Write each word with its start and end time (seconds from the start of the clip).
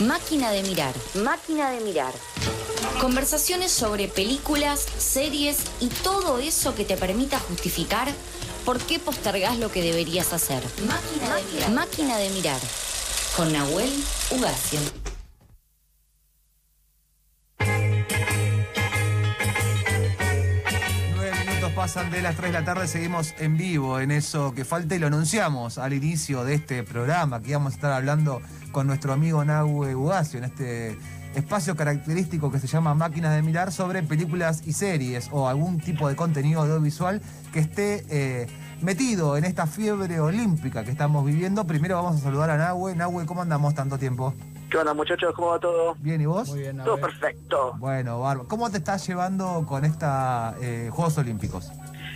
Máquina 0.00 0.50
de 0.50 0.62
mirar. 0.62 0.94
Máquina 1.14 1.70
de 1.70 1.80
mirar. 1.80 2.12
Conversaciones 3.00 3.70
sobre 3.70 4.08
películas, 4.08 4.86
series 4.98 5.58
y 5.80 5.88
todo 5.88 6.38
eso 6.38 6.74
que 6.74 6.84
te 6.84 6.96
permita 6.96 7.38
justificar 7.38 8.08
por 8.64 8.78
qué 8.78 8.98
postergás 8.98 9.58
lo 9.58 9.70
que 9.70 9.82
deberías 9.82 10.32
hacer. 10.32 10.62
Máquina, 10.86 11.34
de, 11.36 11.42
mirar. 11.52 11.70
Máquina 11.72 12.16
de 12.16 12.30
mirar. 12.30 12.60
Con 13.36 13.52
Nahuel 13.52 13.92
Ugacio. 14.30 14.80
Nueve 21.14 21.44
minutos 21.46 21.72
pasan 21.72 22.10
de 22.10 22.22
las 22.22 22.36
3 22.36 22.52
de 22.52 22.58
la 22.58 22.64
tarde, 22.64 22.88
seguimos 22.88 23.34
en 23.38 23.56
vivo 23.56 24.00
en 24.00 24.10
eso 24.10 24.54
que 24.54 24.64
falta 24.64 24.94
y 24.94 24.98
lo 24.98 25.08
anunciamos 25.08 25.78
al 25.78 25.92
inicio 25.92 26.44
de 26.44 26.54
este 26.54 26.82
programa, 26.84 27.42
que 27.42 27.50
íbamos 27.50 27.72
a 27.72 27.76
estar 27.76 27.92
hablando 27.92 28.40
con 28.70 28.86
nuestro 28.86 29.12
amigo 29.12 29.44
Nahue 29.44 29.94
Ugacio 29.94 30.38
en 30.38 30.44
este 30.44 30.98
espacio 31.34 31.76
característico 31.76 32.50
que 32.50 32.58
se 32.58 32.66
llama 32.66 32.94
Máquinas 32.94 33.34
de 33.34 33.42
Mirar 33.42 33.72
sobre 33.72 34.02
películas 34.02 34.62
y 34.66 34.72
series 34.72 35.28
o 35.32 35.48
algún 35.48 35.78
tipo 35.80 36.08
de 36.08 36.16
contenido 36.16 36.62
audiovisual 36.62 37.20
que 37.52 37.60
esté 37.60 38.04
eh, 38.10 38.46
metido 38.80 39.36
en 39.36 39.44
esta 39.44 39.66
fiebre 39.66 40.20
olímpica 40.20 40.84
que 40.84 40.90
estamos 40.90 41.24
viviendo. 41.24 41.66
Primero 41.66 41.96
vamos 41.96 42.16
a 42.16 42.24
saludar 42.24 42.50
a 42.50 42.56
Nahue. 42.56 42.96
Nahue, 42.96 43.26
¿cómo 43.26 43.42
andamos 43.42 43.74
tanto 43.74 43.98
tiempo? 43.98 44.34
¿Qué 44.70 44.78
onda 44.78 44.94
muchachos? 44.94 45.32
¿Cómo 45.34 45.48
va 45.48 45.58
todo? 45.58 45.96
Bien, 45.98 46.20
¿y 46.20 46.26
vos? 46.26 46.48
Muy 46.48 46.60
bien, 46.60 46.78
Todo 46.78 46.96
perfecto. 46.96 47.74
Bueno, 47.78 48.20
Barba. 48.20 48.44
¿Cómo 48.46 48.70
te 48.70 48.78
estás 48.78 49.06
llevando 49.06 49.64
con 49.66 49.84
estos 49.84 50.54
Juegos 50.90 51.18
Olímpicos? 51.18 51.72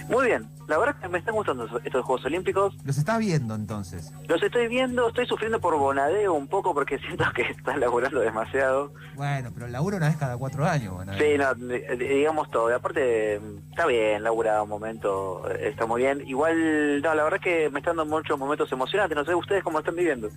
Muy 0.08 0.26
bien. 0.26 0.48
La 0.68 0.78
verdad 0.78 0.96
que 1.00 1.08
me 1.08 1.18
están 1.18 1.34
gustando 1.34 1.64
estos 1.84 2.04
Juegos 2.04 2.24
Olímpicos. 2.24 2.74
¿Los 2.84 2.96
estás 2.98 3.18
viendo 3.18 3.54
entonces? 3.54 4.12
Los 4.28 4.42
estoy 4.42 4.68
viendo, 4.68 5.08
estoy 5.08 5.26
sufriendo 5.26 5.60
por 5.60 5.76
bonadeo 5.78 6.32
un 6.34 6.46
poco 6.48 6.72
porque 6.74 6.98
siento 7.06 7.24
que 7.34 7.42
están 7.42 7.80
laburando 7.80 8.20
demasiado. 8.20 8.92
Bueno, 9.14 9.50
pero 9.54 9.66
laburo 9.68 9.96
una 9.98 10.08
vez 10.08 10.16
cada 10.16 10.36
cuatro 10.36 10.64
años. 10.64 10.94
Bueno, 10.94 11.12
Sí, 11.18 11.36
no, 11.38 11.54
di- 11.54 11.80
digamos 11.96 12.50
todo. 12.50 12.70
Y 12.70 12.74
aparte, 12.74 13.36
está 13.70 13.86
bien, 13.86 14.22
laburado 14.22 14.64
un 14.64 14.70
momento, 14.70 15.48
está 15.50 15.86
muy 15.86 16.02
bien. 16.02 16.22
Igual, 16.26 17.02
no, 17.02 17.14
la 17.14 17.24
verdad 17.24 17.40
que 17.40 17.68
me 17.70 17.80
están 17.80 17.96
dando 17.96 18.14
muchos 18.16 18.38
momentos 18.38 18.70
emocionantes. 18.72 19.16
No 19.16 19.24
sé 19.24 19.34
ustedes 19.34 19.62
cómo 19.62 19.78
están 19.80 19.96
viviendo. 19.96 20.28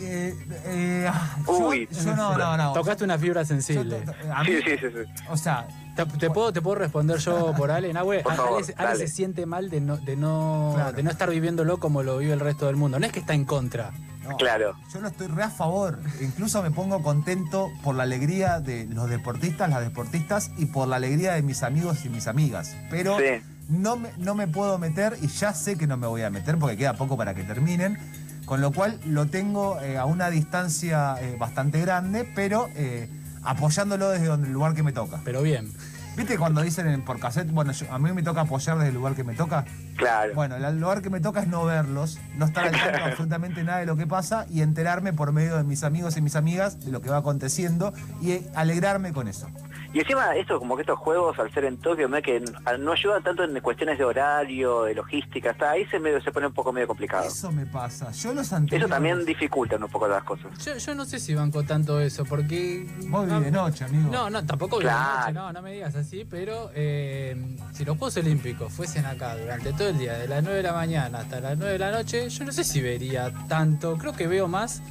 Eh, 0.00 0.34
eh, 0.66 1.06
ah, 1.12 1.36
yo- 1.46 1.68
Uy. 1.68 1.88
Yo, 1.90 2.14
no, 2.16 2.36
no, 2.36 2.56
no. 2.56 2.72
Tocaste 2.72 3.04
una 3.04 3.18
fibra 3.18 3.44
sensible. 3.44 4.02
a 4.34 4.42
mí- 4.42 4.48
Sí, 4.50 4.62
sí, 4.64 4.70
sí, 4.80 4.86
sí. 4.88 5.22
O 5.30 5.36
sea, 5.36 5.66
¿Te, 5.96 6.06
te 6.06 6.30
puedo, 6.30 6.52
¿Te 6.54 6.62
puedo 6.62 6.76
responder 6.76 7.18
yo 7.18 7.52
por 7.54 7.70
Ale, 7.70 7.92
Nahue? 7.92 8.20
Por 8.20 8.32
Ale- 8.32 8.42
favor, 8.42 8.62
Ale, 8.62 8.74
dale. 8.88 8.98
se 9.06 9.08
siente 9.08 9.44
mal 9.44 9.68
de 9.68 9.80
no, 9.82 9.98
de, 9.98 10.16
no, 10.16 10.72
Claro. 10.74 10.92
de 10.92 11.02
no 11.02 11.10
estar 11.10 11.28
viviéndolo 11.28 11.78
como 11.78 12.02
lo 12.02 12.16
vive 12.18 12.32
el 12.32 12.40
resto 12.40 12.66
del 12.66 12.76
mundo. 12.76 12.98
No 12.98 13.04
es 13.04 13.12
que 13.12 13.20
está 13.20 13.34
en 13.34 13.44
contra. 13.44 13.90
no, 14.26 14.36
Claro. 14.36 14.74
yo 14.94 15.00
no 15.00 15.08
estoy 15.08 15.26
re 15.26 15.42
a 15.42 15.50
favor. 15.50 15.98
Incluso 16.20 16.62
me 16.62 16.70
pongo 16.70 17.02
contento 17.02 17.68
por 17.82 17.94
la 17.96 18.04
alegría 18.04 18.60
de 18.60 18.86
los 18.86 19.10
deportistas, 19.10 19.68
las 19.68 19.80
deportistas 19.82 20.50
y 20.56 20.66
por 20.66 20.86
la 20.88 20.96
alegría 20.96 21.32
de 21.34 21.42
mis 21.42 21.62
amigos 21.64 22.04
y 22.04 22.08
mis 22.08 22.26
amigas. 22.28 22.74
Pero 22.88 23.18
Sí. 23.18 23.42
no, 23.68 23.96
me, 23.96 24.10
no 24.18 24.34
me 24.36 24.46
puedo 24.46 24.78
meter 24.78 25.18
y 25.20 25.26
ya 25.26 25.52
sé 25.52 25.76
que 25.76 25.86
no 25.88 25.96
me 25.96 26.06
voy 26.06 26.22
a 26.22 26.30
meter 26.30 26.56
porque 26.56 26.76
queda 26.76 26.94
poco 26.94 27.16
para 27.18 27.34
que 27.34 27.42
terminen. 27.42 27.98
Con 28.46 28.60
lo 28.60 28.72
cual 28.72 28.98
lo 29.06 29.26
tengo 29.26 29.80
eh, 29.80 29.98
a 29.98 30.04
una 30.04 30.28
distancia 30.30 31.14
eh, 31.20 31.36
bastante 31.38 31.80
grande, 31.80 32.28
pero 32.34 32.68
eh, 32.74 33.08
apoyándolo 33.44 34.08
desde 34.10 34.26
donde, 34.26 34.48
el 34.48 34.52
lugar 34.52 34.74
que 34.74 34.82
me 34.82 34.92
toca. 34.92 35.20
Pero 35.24 35.42
bien. 35.42 35.72
¿Viste 36.14 36.36
cuando 36.36 36.60
dicen 36.60 36.86
en, 36.88 37.02
por 37.02 37.18
cassette, 37.18 37.50
bueno, 37.50 37.72
yo- 37.72 37.90
a 37.90 37.98
mí 37.98 38.12
me 38.12 38.22
toca 38.22 38.42
apoyar 38.42 38.76
desde 38.76 38.88
el 38.90 38.94
lugar 38.96 39.14
que 39.14 39.24
me 39.24 39.32
toca? 39.34 39.64
Claro. 39.96 40.34
Bueno, 40.34 40.56
el 40.56 40.78
lugar 40.78 41.00
que 41.00 41.08
me 41.08 41.20
toca 41.20 41.40
es 41.40 41.46
no 41.48 41.64
verlos, 41.64 42.18
no 42.36 42.44
estar 42.44 42.64
al 42.66 42.72
tanto 42.72 42.98
de 42.98 43.04
absolutamente 43.12 43.64
nada 43.64 43.78
de 43.78 43.86
lo 43.86 43.96
que 43.96 44.06
pasa 44.06 44.44
y 44.50 44.60
enterarme 44.60 45.14
por 45.14 45.32
medio 45.32 45.56
de 45.56 45.64
mis 45.64 45.84
amigos 45.84 46.18
y 46.18 46.20
mis 46.20 46.36
amigas 46.36 46.84
de 46.84 46.90
lo 46.92 47.00
que 47.00 47.08
va 47.08 47.16
aconteciendo 47.18 47.94
y 48.20 48.40
alegrarme 48.54 49.14
con 49.14 49.26
eso. 49.26 49.48
Y 49.94 50.00
encima 50.00 50.34
esto, 50.36 50.58
como 50.58 50.74
que 50.74 50.82
estos 50.82 50.98
juegos, 50.98 51.38
al 51.38 51.52
ser 51.52 51.64
en 51.64 51.76
Tokio, 51.78 52.08
me 52.08 52.22
que 52.22 52.40
no 52.40 52.78
no 52.78 52.92
ayudan 52.92 53.22
tanto 53.22 53.44
en 53.44 53.60
cuestiones 53.60 53.98
de 53.98 54.04
horario, 54.04 54.84
de 54.84 54.94
logística, 54.94 55.50
está 55.50 55.72
ahí 55.72 55.84
se, 55.86 55.98
medio, 55.98 56.20
se 56.22 56.32
pone 56.32 56.46
un 56.46 56.52
poco 56.54 56.72
medio 56.72 56.86
complicado. 56.86 57.26
Eso 57.26 57.52
me 57.52 57.66
pasa. 57.66 58.10
Yo 58.12 58.32
los 58.32 58.52
anteriores... 58.52 58.86
Eso 58.86 58.94
también 58.94 59.24
dificulta 59.24 59.76
un 59.76 59.88
poco 59.88 60.08
las 60.08 60.24
cosas. 60.24 60.46
Yo, 60.64 60.76
yo 60.76 60.94
no 60.94 61.04
sé 61.04 61.18
si 61.18 61.34
banco 61.34 61.62
tanto 61.62 62.00
eso, 62.00 62.24
porque. 62.24 62.86
Vos 63.08 63.26
no, 63.26 63.38
vivís 63.38 63.44
de 63.44 63.50
noche, 63.50 63.84
amigo. 63.84 64.10
No, 64.10 64.30
no, 64.30 64.44
tampoco 64.44 64.78
vivo 64.78 64.88
de 64.90 64.94
Claro. 64.94 65.20
noche, 65.20 65.32
no, 65.34 65.52
no 65.52 65.62
me 65.62 65.72
digas 65.72 65.94
así, 65.94 66.24
pero 66.24 66.70
eh, 66.74 67.36
si 67.72 67.84
los 67.84 67.98
Juegos 67.98 68.16
Olímpicos 68.16 68.72
fuesen 68.72 69.04
acá 69.04 69.36
durante 69.36 69.72
todo 69.74 69.88
el 69.88 69.98
día, 69.98 70.14
de 70.14 70.28
las 70.28 70.42
9 70.42 70.56
de 70.56 70.62
la 70.62 70.72
mañana 70.72 71.18
hasta 71.20 71.40
las 71.40 71.58
9 71.58 71.72
de 71.74 71.78
la 71.78 71.90
noche, 71.92 72.28
yo 72.30 72.44
no 72.44 72.52
sé 72.52 72.64
si 72.64 72.80
vería 72.80 73.32
tanto, 73.48 73.96
creo 73.98 74.12
que 74.14 74.26
veo 74.26 74.48
más 74.48 74.82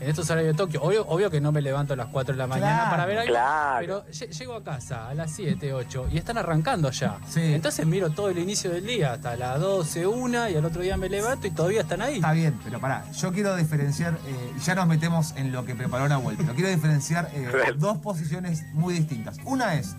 en 0.00 0.08
estos 0.08 0.28
horarios 0.30 0.54
de 0.54 0.56
Tokio. 0.56 0.82
Obvio, 0.82 1.06
obvio 1.06 1.30
que 1.30 1.40
no 1.40 1.52
me 1.52 1.60
levanto 1.60 1.92
a 1.92 1.96
las 1.96 2.06
4 2.08 2.32
de 2.34 2.38
la 2.38 2.46
mañana 2.46 2.72
Claro, 2.76 2.90
para 2.90 3.06
ver 3.06 3.18
algo, 3.18 3.32
claro. 3.32 3.78
pero 3.80 4.06
lle- 4.06 4.30
llego 4.38 4.54
a 4.54 4.64
casa 4.64 5.08
a 5.08 5.14
las 5.14 5.30
7, 5.32 5.72
8 5.74 6.08
y 6.10 6.18
están 6.18 6.38
arrancando 6.38 6.90
ya. 6.90 7.18
Sí. 7.28 7.40
Entonces 7.54 7.86
miro 7.86 8.10
todo 8.10 8.30
el 8.30 8.38
inicio 8.38 8.70
del 8.70 8.86
día 8.86 9.12
hasta 9.12 9.36
las 9.36 9.60
12, 9.60 10.06
1 10.06 10.48
y 10.48 10.56
al 10.56 10.64
otro 10.64 10.82
día 10.82 10.96
me 10.96 11.08
levanto 11.08 11.46
y 11.46 11.50
todavía 11.50 11.82
están 11.82 12.02
ahí. 12.02 12.16
Está 12.16 12.32
bien, 12.32 12.58
pero 12.64 12.80
pará, 12.80 13.04
yo 13.12 13.32
quiero 13.32 13.54
diferenciar, 13.56 14.14
eh, 14.26 14.52
ya 14.64 14.74
nos 14.74 14.86
metemos 14.86 15.34
en 15.36 15.52
lo 15.52 15.64
que 15.64 15.74
preparó 15.74 16.08
Nahuel, 16.08 16.36
pero 16.36 16.54
quiero 16.54 16.70
diferenciar 16.70 17.30
eh, 17.34 17.48
dos 17.76 17.98
posiciones 17.98 18.62
muy 18.72 18.94
distintas. 18.94 19.36
Una 19.44 19.74
es, 19.74 19.94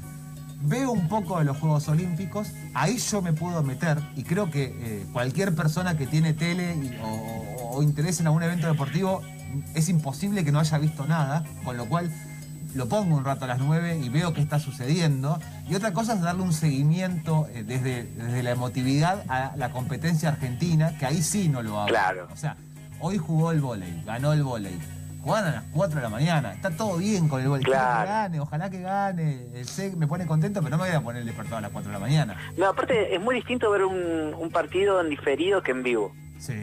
veo 0.63 0.91
un 0.91 1.07
poco 1.07 1.39
de 1.39 1.45
los 1.45 1.57
Juegos 1.57 1.87
Olímpicos, 1.87 2.49
ahí 2.73 2.97
yo 2.97 3.21
me 3.21 3.33
puedo 3.33 3.61
meter 3.63 3.97
y 4.15 4.23
creo 4.23 4.49
que 4.51 4.63
eh, 4.79 5.05
cualquier 5.13 5.53
persona 5.55 5.97
que 5.97 6.05
tiene 6.07 6.33
tele 6.33 6.75
y- 6.75 6.99
o- 7.03 7.51
o 7.73 7.83
interés 7.83 8.19
en 8.19 8.27
algún 8.27 8.43
evento 8.43 8.67
deportivo, 8.67 9.21
es 9.75 9.89
imposible 9.89 10.43
que 10.43 10.51
no 10.51 10.59
haya 10.59 10.77
visto 10.77 11.05
nada, 11.05 11.43
con 11.63 11.77
lo 11.77 11.85
cual 11.87 12.11
lo 12.73 12.87
pongo 12.87 13.17
un 13.17 13.25
rato 13.25 13.43
a 13.45 13.47
las 13.49 13.59
9 13.59 13.99
y 14.01 14.09
veo 14.09 14.33
qué 14.33 14.41
está 14.41 14.59
sucediendo. 14.59 15.39
Y 15.69 15.75
otra 15.75 15.91
cosa 15.93 16.13
es 16.13 16.21
darle 16.21 16.43
un 16.43 16.53
seguimiento 16.53 17.47
eh, 17.53 17.63
desde, 17.65 18.03
desde 18.03 18.43
la 18.43 18.51
emotividad 18.51 19.23
a 19.29 19.53
la 19.57 19.71
competencia 19.71 20.29
argentina, 20.29 20.97
que 20.97 21.05
ahí 21.05 21.21
sí 21.21 21.49
no 21.49 21.61
lo 21.61 21.77
hago. 21.79 21.87
Claro. 21.89 22.27
O 22.31 22.37
sea, 22.37 22.55
hoy 22.99 23.17
jugó 23.17 23.51
el 23.51 23.59
vóley, 23.61 24.01
ganó 24.05 24.31
el 24.33 24.43
vóley. 24.43 24.79
Juegan 25.23 25.45
a 25.45 25.51
las 25.51 25.63
4 25.73 25.97
de 25.97 26.01
la 26.01 26.09
mañana, 26.09 26.51
está 26.53 26.71
todo 26.71 26.97
bien 26.97 27.27
con 27.27 27.41
el. 27.41 27.47
Quiero 27.47 27.61
Claro. 27.63 28.01
que 28.01 28.07
gane, 28.07 28.39
ojalá 28.39 28.69
que 28.71 28.81
gane. 28.81 29.41
eh, 29.53 29.63
sé- 29.65 29.93
me 29.95 30.07
pone 30.07 30.25
contento, 30.25 30.61
pero 30.63 30.75
no 30.77 30.81
me 30.81 30.89
voy 30.89 30.97
a 30.97 31.01
poner 31.01 31.21
el 31.21 31.27
despertador 31.27 31.59
a 31.59 31.61
las 31.61 31.71
4 31.71 31.91
de 31.91 31.93
la 31.93 31.99
mañana. 31.99 32.37
No, 32.57 32.65
aparte 32.67 33.13
es 33.13 33.21
muy 33.21 33.35
distinto 33.35 33.69
ver 33.69 33.83
un, 33.83 34.33
un 34.33 34.49
partido 34.49 34.99
en 34.99 35.09
diferido 35.09 35.61
que 35.61 35.71
en 35.71 35.83
vivo. 35.83 36.11
Sí. 36.39 36.53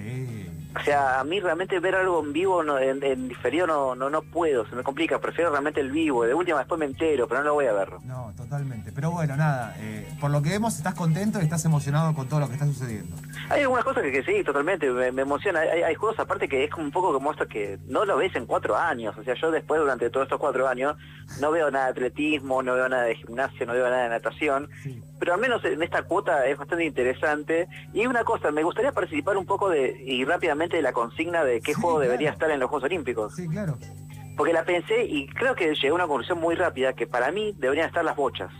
O 0.76 0.80
sea, 0.84 1.20
a 1.20 1.24
mí 1.24 1.40
realmente 1.40 1.80
ver 1.80 1.94
algo 1.94 2.22
en 2.22 2.32
vivo, 2.32 2.62
no, 2.62 2.78
en, 2.78 3.02
en 3.02 3.28
diferido 3.28 3.66
no, 3.66 3.94
no, 3.94 4.10
no 4.10 4.22
puedo, 4.22 4.66
se 4.68 4.76
me 4.76 4.82
complica. 4.82 5.18
Prefiero 5.18 5.50
realmente 5.50 5.80
el 5.80 5.90
vivo. 5.90 6.24
De 6.24 6.34
última 6.34 6.58
después 6.58 6.78
me 6.78 6.84
entero, 6.84 7.26
pero 7.26 7.40
no 7.40 7.46
lo 7.46 7.54
voy 7.54 7.66
a 7.66 7.72
ver. 7.72 7.88
No, 8.04 8.32
totalmente. 8.36 8.92
Pero 8.92 9.10
bueno, 9.10 9.34
nada, 9.36 9.74
eh, 9.78 10.06
por 10.20 10.30
lo 10.30 10.42
que 10.42 10.50
vemos 10.50 10.76
estás 10.76 10.94
contento 10.94 11.40
y 11.40 11.44
estás 11.44 11.64
emocionado 11.64 12.14
con 12.14 12.28
todo 12.28 12.40
lo 12.40 12.48
que 12.48 12.54
está 12.54 12.66
sucediendo. 12.66 13.16
Hay 13.48 13.62
algunas 13.62 13.84
cosas 13.84 14.02
que, 14.02 14.12
que 14.12 14.22
sí, 14.22 14.44
totalmente, 14.44 14.90
me, 14.90 15.10
me 15.10 15.22
emociona. 15.22 15.60
Hay, 15.60 15.82
hay 15.82 15.94
juegos 15.94 16.18
aparte 16.18 16.48
que 16.48 16.64
es 16.64 16.70
como 16.70 16.84
un 16.84 16.92
poco 16.92 17.12
como 17.14 17.32
esto 17.32 17.48
que 17.48 17.78
no 17.86 18.04
lo 18.04 18.18
ves 18.18 18.36
en 18.36 18.44
cuatro 18.44 18.76
años. 18.76 19.16
O 19.16 19.24
sea, 19.24 19.34
yo 19.34 19.50
después 19.50 19.80
durante 19.80 20.10
todos 20.10 20.26
estos 20.26 20.38
cuatro 20.38 20.68
años 20.68 20.96
no 21.40 21.50
veo 21.50 21.70
nada 21.70 21.86
de 21.86 21.90
atletismo, 21.92 22.62
no 22.62 22.74
veo 22.74 22.88
nada 22.88 23.04
de 23.04 23.14
gimnasio, 23.16 23.66
no 23.66 23.72
veo 23.72 23.88
nada 23.88 24.02
de 24.02 24.08
natación. 24.10 24.68
Sí. 24.82 25.02
Pero 25.18 25.34
al 25.34 25.40
menos 25.40 25.64
en 25.64 25.82
esta 25.82 26.02
cuota 26.02 26.46
es 26.46 26.58
bastante 26.58 26.84
interesante. 26.84 27.66
Y 27.92 28.06
una 28.06 28.22
cosa, 28.22 28.50
me 28.50 28.62
gustaría 28.62 28.92
participar 28.92 29.36
un 29.36 29.46
poco 29.46 29.70
de 29.70 29.96
y 30.04 30.24
rápidamente 30.24 30.57
de 30.66 30.82
la 30.82 30.92
consigna 30.92 31.44
de 31.44 31.60
qué 31.60 31.74
Sí, 31.74 31.80
juego 31.80 32.00
debería 32.00 32.30
estar 32.30 32.50
en 32.50 32.58
los 32.60 32.68
Juegos 32.68 32.84
Olímpicos. 32.84 33.34
Sí, 33.36 33.46
claro. 33.48 33.78
Porque 34.36 34.52
la 34.52 34.64
pensé 34.64 35.04
y 35.04 35.26
creo 35.28 35.54
que 35.54 35.66
llegué 35.74 35.88
a 35.88 35.94
una 35.94 36.06
conclusión 36.06 36.38
muy 36.40 36.54
rápida 36.54 36.92
que 36.92 37.06
para 37.06 37.30
mí 37.32 37.54
deberían 37.58 37.86
estar 37.88 38.04
las 38.04 38.16
bochas. 38.16 38.50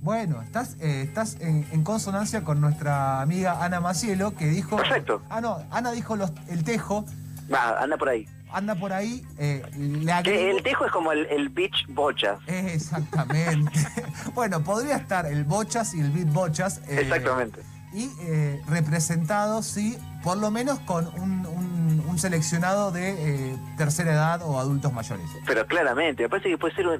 Bueno, 0.00 0.42
estás, 0.42 0.76
eh, 0.80 1.02
estás 1.02 1.36
en, 1.40 1.64
en 1.70 1.84
consonancia 1.84 2.42
con 2.42 2.60
nuestra 2.60 3.20
amiga 3.20 3.64
Ana 3.64 3.80
Macielo, 3.80 4.34
que 4.34 4.46
dijo... 4.46 4.76
Perfecto. 4.76 5.22
Ah, 5.30 5.40
no, 5.40 5.58
Ana 5.70 5.92
dijo 5.92 6.16
los- 6.16 6.32
el 6.48 6.64
tejo, 6.64 7.04
Va, 7.52 7.80
anda 7.80 7.96
por 7.96 8.08
ahí. 8.08 8.26
anda 8.52 8.74
por 8.74 8.92
ahí, 8.92 9.24
eh, 9.38 9.62
le 9.78 10.12
agrego- 10.12 10.56
el 10.56 10.62
tejo 10.62 10.86
es 10.86 10.92
como 10.92 11.12
el, 11.12 11.26
el 11.26 11.48
beach 11.50 11.86
bochas. 11.88 12.38
Exactamente. 12.46 13.70
bueno, 14.34 14.62
podría 14.62 14.96
estar 14.96 15.24
el 15.26 15.44
bochas 15.44 15.94
y 15.94 16.00
el 16.00 16.10
beat 16.10 16.32
bochas. 16.32 16.78
eh, 16.88 16.98
Exactamente. 17.02 17.60
Y 17.92 18.10
eh, 18.20 18.60
representado, 18.68 19.62
sí, 19.62 19.98
por 20.22 20.38
lo 20.38 20.50
menos 20.50 20.78
con 20.80 21.06
un, 21.20 21.46
un- 21.46 22.02
un 22.08 22.18
seleccionado 22.18 22.90
de 22.92 23.10
eh, 23.52 23.56
tercera 23.76 24.12
edad 24.12 24.42
o 24.42 24.58
adultos 24.58 24.92
mayores. 24.92 25.26
Pero 25.46 25.66
claramente, 25.66 26.22
me 26.24 26.28
parece 26.28 26.50
que 26.50 26.58
puede 26.58 26.74
ser 26.74 26.86
un- 26.86 26.98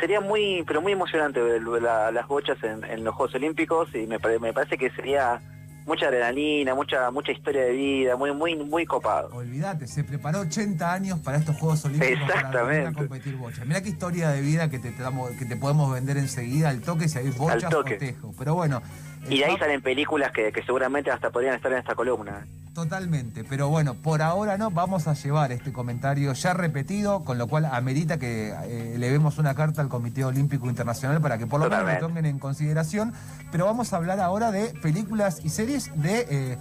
sería 0.00 0.20
muy, 0.20 0.64
pero 0.66 0.80
muy 0.82 0.92
emocionante 0.92 1.40
ver 1.40 1.62
la- 1.62 2.10
las 2.10 2.26
bochas 2.28 2.56
en, 2.62 2.82
en 2.84 3.04
los 3.04 3.14
Juegos 3.14 3.34
Olímpicos 3.34 3.88
y 3.94 4.06
me, 4.06 4.18
me 4.40 4.52
parece 4.52 4.76
que 4.78 4.90
sería 4.90 5.40
mucha 5.86 6.06
adrenalina, 6.08 6.74
mucha 6.74 7.10
mucha 7.10 7.32
historia 7.32 7.62
de 7.62 7.72
vida, 7.72 8.16
muy 8.16 8.32
muy 8.34 8.54
muy 8.56 8.84
copado. 8.84 9.30
Olvídate, 9.34 9.86
se 9.86 10.04
preparó 10.04 10.40
80 10.40 10.92
años 10.92 11.18
para 11.20 11.38
estos 11.38 11.56
Juegos 11.56 11.82
Olímpicos 11.86 12.18
para 12.20 12.34
Exactamente. 12.34 12.74
venir 12.76 12.88
a 12.88 12.92
competir 12.92 13.36
bochas. 13.36 13.66
Mirá 13.66 13.82
qué 13.82 13.88
historia 13.88 14.28
de 14.30 14.40
vida 14.42 14.68
que 14.68 14.78
te, 14.78 14.90
te 14.92 15.02
damos- 15.02 15.30
que 15.38 15.46
te 15.46 15.56
podemos 15.56 15.90
vender 15.92 16.18
enseguida 16.18 16.68
al 16.68 16.80
toque 16.82 17.08
si 17.08 17.18
hay 17.18 17.30
bochas 17.30 17.72
o 17.72 17.84
tejo. 17.84 18.34
Pero 18.38 18.54
bueno, 18.54 18.82
Y 19.30 19.38
de 19.38 19.44
ahí 19.44 19.56
salen 19.58 19.80
películas 19.82 20.32
que, 20.32 20.52
que 20.52 20.62
seguramente 20.62 21.10
hasta 21.10 21.30
podrían 21.30 21.54
estar 21.54 21.70
en 21.72 21.78
esta 21.78 21.94
columna. 21.94 22.46
Totalmente, 22.74 23.42
pero 23.42 23.68
bueno, 23.68 23.94
por 23.94 24.22
ahora 24.22 24.56
no, 24.56 24.70
vamos 24.70 25.08
a 25.08 25.14
llevar 25.14 25.50
este 25.50 25.72
comentario 25.72 26.32
ya 26.32 26.54
repetido, 26.54 27.24
con 27.24 27.36
lo 27.36 27.48
cual 27.48 27.64
amerita 27.64 28.18
que 28.18 28.50
eh, 28.66 28.94
le 28.96 29.10
demos 29.10 29.38
una 29.38 29.54
carta 29.56 29.82
al 29.82 29.88
Comité 29.88 30.24
Olímpico 30.24 30.68
Internacional 30.68 31.20
para 31.20 31.38
que 31.38 31.46
por 31.48 31.58
lo 31.60 31.68
menos 31.68 31.92
lo 31.92 31.98
tomen 31.98 32.24
en 32.24 32.38
consideración, 32.38 33.12
pero 33.50 33.64
vamos 33.64 33.92
a 33.92 33.96
hablar 33.96 34.20
ahora 34.20 34.52
de 34.52 34.68
películas 34.80 35.40
y 35.44 35.48
series 35.48 35.90
de 36.00 36.26
eh, 36.30 36.58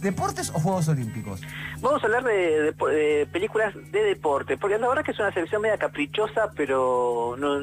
deportes 0.00 0.50
o 0.50 0.58
Juegos 0.58 0.88
Olímpicos. 0.88 1.40
Vamos 1.80 2.02
a 2.02 2.06
hablar 2.06 2.24
de, 2.24 2.32
de- 2.32 2.72
de 2.72 3.26
películas 3.30 3.72
de 3.92 4.02
deporte, 4.02 4.56
porque 4.56 4.76
la 4.76 4.88
verdad 4.88 5.04
que 5.04 5.12
es 5.12 5.20
una 5.20 5.32
selección 5.32 5.62
media 5.62 5.78
caprichosa, 5.78 6.50
pero 6.56 7.36
no, 7.38 7.60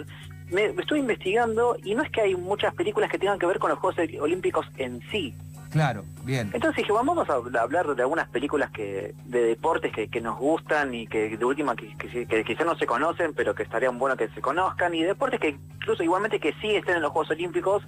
me, 0.52 0.72
me 0.74 0.82
estuve 0.82 1.00
investigando 1.00 1.76
y 1.84 1.96
no 1.96 2.04
es 2.04 2.10
que 2.12 2.22
hay 2.22 2.36
muchas 2.36 2.74
películas 2.74 3.10
que 3.10 3.18
tengan 3.20 3.40
que 3.40 3.46
ver 3.46 3.60
con 3.60 3.70
los 3.70 3.80
Juegos 3.80 4.00
Olímpicos 4.22 4.66
en 4.78 5.02
sí. 5.12 5.34
Claro, 5.70 6.06
bien. 6.24 6.50
Entonces 6.54 6.78
dije, 6.78 6.94
vamos 6.94 7.30
a 7.30 7.34
hablar 7.34 7.94
de 7.94 8.02
algunas 8.02 8.30
películas 8.30 8.72
que 8.72 9.14
de 9.26 9.42
deportes 9.44 9.92
que, 9.92 10.08
que 10.08 10.22
nos 10.22 10.38
gustan 10.40 10.94
y 10.94 11.08
que 11.08 11.36
de 11.38 11.46
última 11.46 11.76
que, 11.76 11.94
que, 11.98 12.26
que 12.26 12.44
quizás 12.46 12.66
no 12.66 12.76
se 12.78 12.86
conocen, 12.88 13.34
pero 13.34 13.54
que 13.54 13.64
estarían 13.64 14.00
bueno 14.00 14.16
que 14.16 14.30
se 14.30 14.42
conozcan, 14.42 14.94
y 14.96 15.04
deportes 15.04 15.40
que 15.42 15.50
incluso 15.76 16.04
igualmente 16.04 16.40
que 16.40 16.54
sí 16.62 16.74
estén 16.76 16.96
en 16.96 17.02
los 17.02 17.12
Juegos 17.12 17.32
Olímpicos 17.32 17.84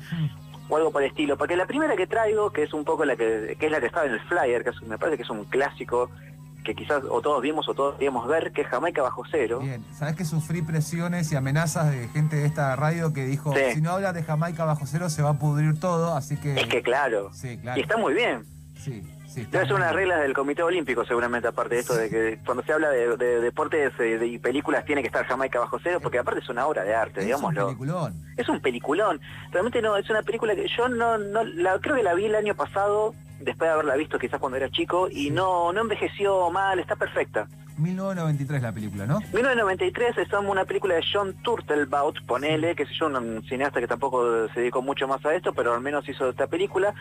o 0.67 0.75
algo 0.77 0.91
por 0.91 1.01
el 1.01 1.07
estilo. 1.09 1.37
Porque 1.37 1.55
la 1.55 1.65
primera 1.65 1.95
que 1.95 2.05
traigo, 2.05 2.51
que 2.51 2.63
es 2.63 2.73
un 2.73 2.83
poco 2.83 3.05
la 3.05 3.15
que, 3.15 3.55
que 3.57 3.65
es 3.67 3.71
la 3.71 3.79
que 3.79 3.87
estaba 3.87 4.05
en 4.05 4.11
el 4.13 4.19
flyer, 4.21 4.63
que 4.63 4.71
es- 4.71 4.81
me 4.83 4.97
parece 4.97 5.15
que 5.17 5.23
es 5.23 5.29
un 5.29 5.45
clásico 5.45 6.11
que 6.63 6.75
quizás 6.75 7.03
o 7.09 7.21
todos 7.21 7.41
vimos 7.41 7.67
o 7.69 7.73
todos 7.73 7.95
queríamos 7.95 8.27
ver, 8.27 8.51
que 8.51 8.61
es 8.61 8.67
Jamaica 8.67 9.01
bajo 9.01 9.23
cero. 9.31 9.59
Bien, 9.61 9.83
sabes 9.93 10.15
que 10.15 10.25
sufrí 10.25 10.61
presiones 10.61 11.31
y 11.31 11.35
amenazas 11.35 11.91
de 11.91 12.07
gente 12.09 12.35
de 12.35 12.45
esta 12.45 12.75
radio 12.75 13.13
que 13.13 13.25
dijo, 13.25 13.53
Sí. 13.53 13.75
si 13.75 13.81
no 13.81 13.91
hablas 13.91 14.13
de 14.13 14.23
Jamaica 14.23 14.65
bajo 14.65 14.85
cero 14.85 15.09
se 15.09 15.21
va 15.21 15.29
a 15.31 15.39
pudrir 15.39 15.79
todo, 15.79 16.15
así 16.15 16.37
que... 16.37 16.59
Es 16.59 16.67
que 16.67 16.81
claro, 16.81 17.31
Sí, 17.33 17.57
claro. 17.57 17.79
y 17.79 17.83
está 17.83 17.97
muy 17.97 18.13
bien. 18.13 18.43
Sí, 18.77 19.03
sí. 19.27 19.45
Debe 19.51 19.65
ser 19.65 19.75
unas 19.75 19.93
reglas 19.93 20.21
del 20.21 20.33
Comité 20.33 20.63
Olímpico 20.63 21.03
seguramente, 21.05 21.47
aparte 21.47 21.75
de 21.75 21.81
esto 21.81 21.95
de 21.95 22.09
que 22.09 22.39
cuando 22.45 22.63
se 22.63 22.71
habla 22.73 22.89
de, 22.89 23.17
de 23.17 23.41
deportes 23.41 23.91
eh, 23.99 24.17
de- 24.17 24.27
y 24.27 24.37
películas 24.39 24.85
tiene 24.85 25.01
que 25.01 25.07
estar 25.07 25.25
Jamaica 25.25 25.59
bajo 25.59 25.79
cero, 25.83 25.99
porque 26.01 26.19
aparte 26.19 26.39
es 26.41 26.49
una 26.49 26.65
obra 26.65 26.83
de 26.83 26.93
arte, 26.95 27.19
Es 27.19 27.23
un 27.23 27.25
digámoslo. 27.25 27.65
peliculón. 27.67 28.23
Es 28.37 28.47
un 28.49 28.61
peliculón. 28.61 29.19
Realmente 29.51 29.81
no, 29.81 29.97
es 29.97 30.09
una 30.09 30.21
película 30.23 30.55
que 30.55 30.67
yo 30.77 30.87
no, 30.87 31.17
no 31.17 31.43
la, 31.43 31.79
creo 31.79 31.95
que 31.97 32.03
la 32.03 32.13
vi 32.13 32.25
el 32.25 32.35
año 32.35 32.55
pasado, 32.55 33.13
después 33.39 33.67
de 33.67 33.73
haberla 33.73 33.95
visto 33.95 34.19
quizás 34.19 34.39
cuando 34.39 34.57
era 34.57 34.69
chico, 34.69 35.07
y 35.09 35.31
no, 35.31 35.71
no 35.73 35.81
envejeció 35.81 36.49
mal, 36.51 36.79
está 36.79 36.95
perfecta. 36.95 37.47
1993 37.79 38.61
la 38.61 38.73
película, 38.73 39.05
¿no? 39.07 39.19
1993 39.19 40.17
es 40.17 40.33
una 40.33 40.65
película 40.65 40.95
de 40.95 41.03
John 41.11 41.33
Turtelbaut, 41.41 42.25
ponele, 42.25 42.75
que 42.75 42.85
sé 42.85 42.93
yo, 42.93 43.07
un 43.07 43.43
cineasta 43.43 43.79
que 43.79 43.87
tampoco 43.87 44.47
se 44.49 44.59
dedicó 44.59 44.81
mucho 44.81 45.07
más 45.07 45.25
a 45.25 45.33
esto, 45.33 45.53
pero 45.53 45.73
al 45.73 45.81
menos 45.81 46.07
hizo 46.09 46.29
esta 46.29 46.47
película, 46.47 46.93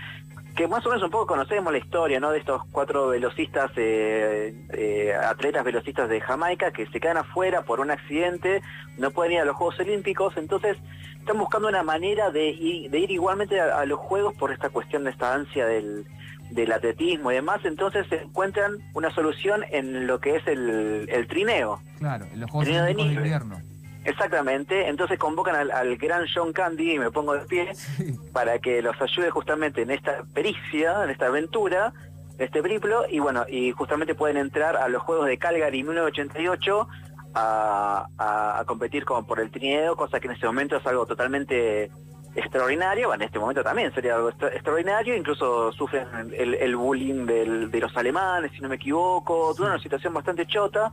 que 0.57 0.69
más 0.69 0.85
o 0.87 0.91
menos 0.91 1.03
un 1.03 1.11
poco 1.11 1.27
conocemos 1.27 1.73
la 1.73 1.79
historia, 1.79 2.21
¿no? 2.21 2.31
De 2.31 2.39
estos 2.39 2.63
cuatro 2.71 3.09
velocistas, 3.09 3.73
eh, 3.77 4.55
eh, 4.73 5.15
atletas 5.15 5.65
velocistas 5.65 6.09
de 6.09 6.21
Jamaica 6.21 6.71
que 6.71 6.87
se 6.87 7.01
quedan 7.01 7.19
afuera 7.19 7.63
por 7.63 7.81
un 7.81 7.91
accidente, 7.91 8.63
no 8.99 9.11
pueden 9.11 9.33
ir 9.33 9.41
a 9.41 9.45
los 9.45 9.57
Juegos 9.57 9.81
Olímpicos, 9.81 10.37
entonces 10.37 10.77
están 11.19 11.39
buscando 11.39 11.69
una 11.69 11.83
manera 11.83 12.31
de 12.31 12.51
ir, 12.51 12.91
de 12.91 13.01
ir 13.01 13.11
igualmente 13.11 13.61
a, 13.61 13.81
a 13.81 13.85
los 13.85 13.99
Juegos 13.99 14.35
por 14.35 14.53
esta 14.53 14.71
cuestión 14.71 15.05
de 15.05 15.11
esta 15.11 15.35
ansia 15.35 15.67
del, 15.67 16.07
del 16.51 16.73
atletismo 16.73 17.31
y 17.31 17.35
demás, 17.37 17.61
entonces 17.65 18.07
se 18.09 18.23
encuentran 18.23 18.79
una 18.95 19.11
solución 19.15 19.65
en 19.71 20.07
lo 20.07 20.21
que 20.21 20.37
es 20.37 20.47
el, 20.47 21.07
el 21.11 21.27
trineo. 21.27 21.81
Claro, 21.99 22.27
en 22.33 22.41
los 22.41 22.51
Juegos 22.51 22.69
de 22.87 22.91
invierno. 22.93 23.61
Exactamente, 24.05 24.89
entonces 24.89 25.19
convocan 25.19 25.55
al, 25.55 25.71
al 25.71 25.97
gran 25.99 26.25
John 26.35 26.53
Candy 26.53 26.93
y 26.95 26.99
me 26.99 27.11
pongo 27.11 27.35
de 27.35 27.41
pie 27.47 27.75
Sí. 27.75 28.15
para 28.33 28.59
que 28.59 28.81
los 28.81 28.99
ayude 29.03 29.31
justamente 29.31 29.83
en 29.83 29.91
esta 29.91 30.25
pericia, 30.33 31.05
en 31.05 31.11
esta 31.11 31.27
aventura, 31.27 31.93
en 32.39 32.45
este 32.47 32.63
periplo, 32.63 33.05
y 33.11 33.19
bueno, 33.19 33.45
y 33.49 33.73
justamente 33.73 34.15
pueden 34.15 34.37
entrar 34.39 34.77
a 34.77 34.89
los 34.89 35.03
Juegos 35.03 35.27
de 35.27 35.37
Calgary 35.37 35.83
1988 35.83 36.89
a, 37.35 38.07
a- 38.17 38.59
a 38.61 38.65
competir 38.65 39.05
con, 39.05 39.27
por 39.27 39.41
el 39.41 39.51
trineo, 39.51 39.95
cosa 39.97 40.21
que 40.21 40.29
en 40.29 40.33
este 40.35 40.47
momento 40.47 40.77
es 40.77 40.87
algo 40.87 41.05
totalmente 41.05 41.91
extraordinario, 42.39 43.09
bueno, 43.09 43.23
en 43.23 43.27
este 43.27 43.39
momento 43.39 43.63
también 43.63 43.93
sería 43.95 44.15
algo 44.17 44.31
extra- 44.31 44.49
extraordinario, 44.53 45.17
incluso 45.17 45.73
sufren 45.73 46.07
el, 46.37 46.55
el 46.55 46.77
bullying 46.77 47.27
del- 47.27 47.71
de 47.71 47.81
los 47.81 47.97
alemanes, 47.97 48.53
si 48.53 48.61
no 48.61 48.69
me 48.69 48.77
equivoco, 48.77 49.55
toda 49.57 49.71
una 49.75 49.83
situación 49.83 50.15
bastante 50.15 50.47
chota, 50.47 50.91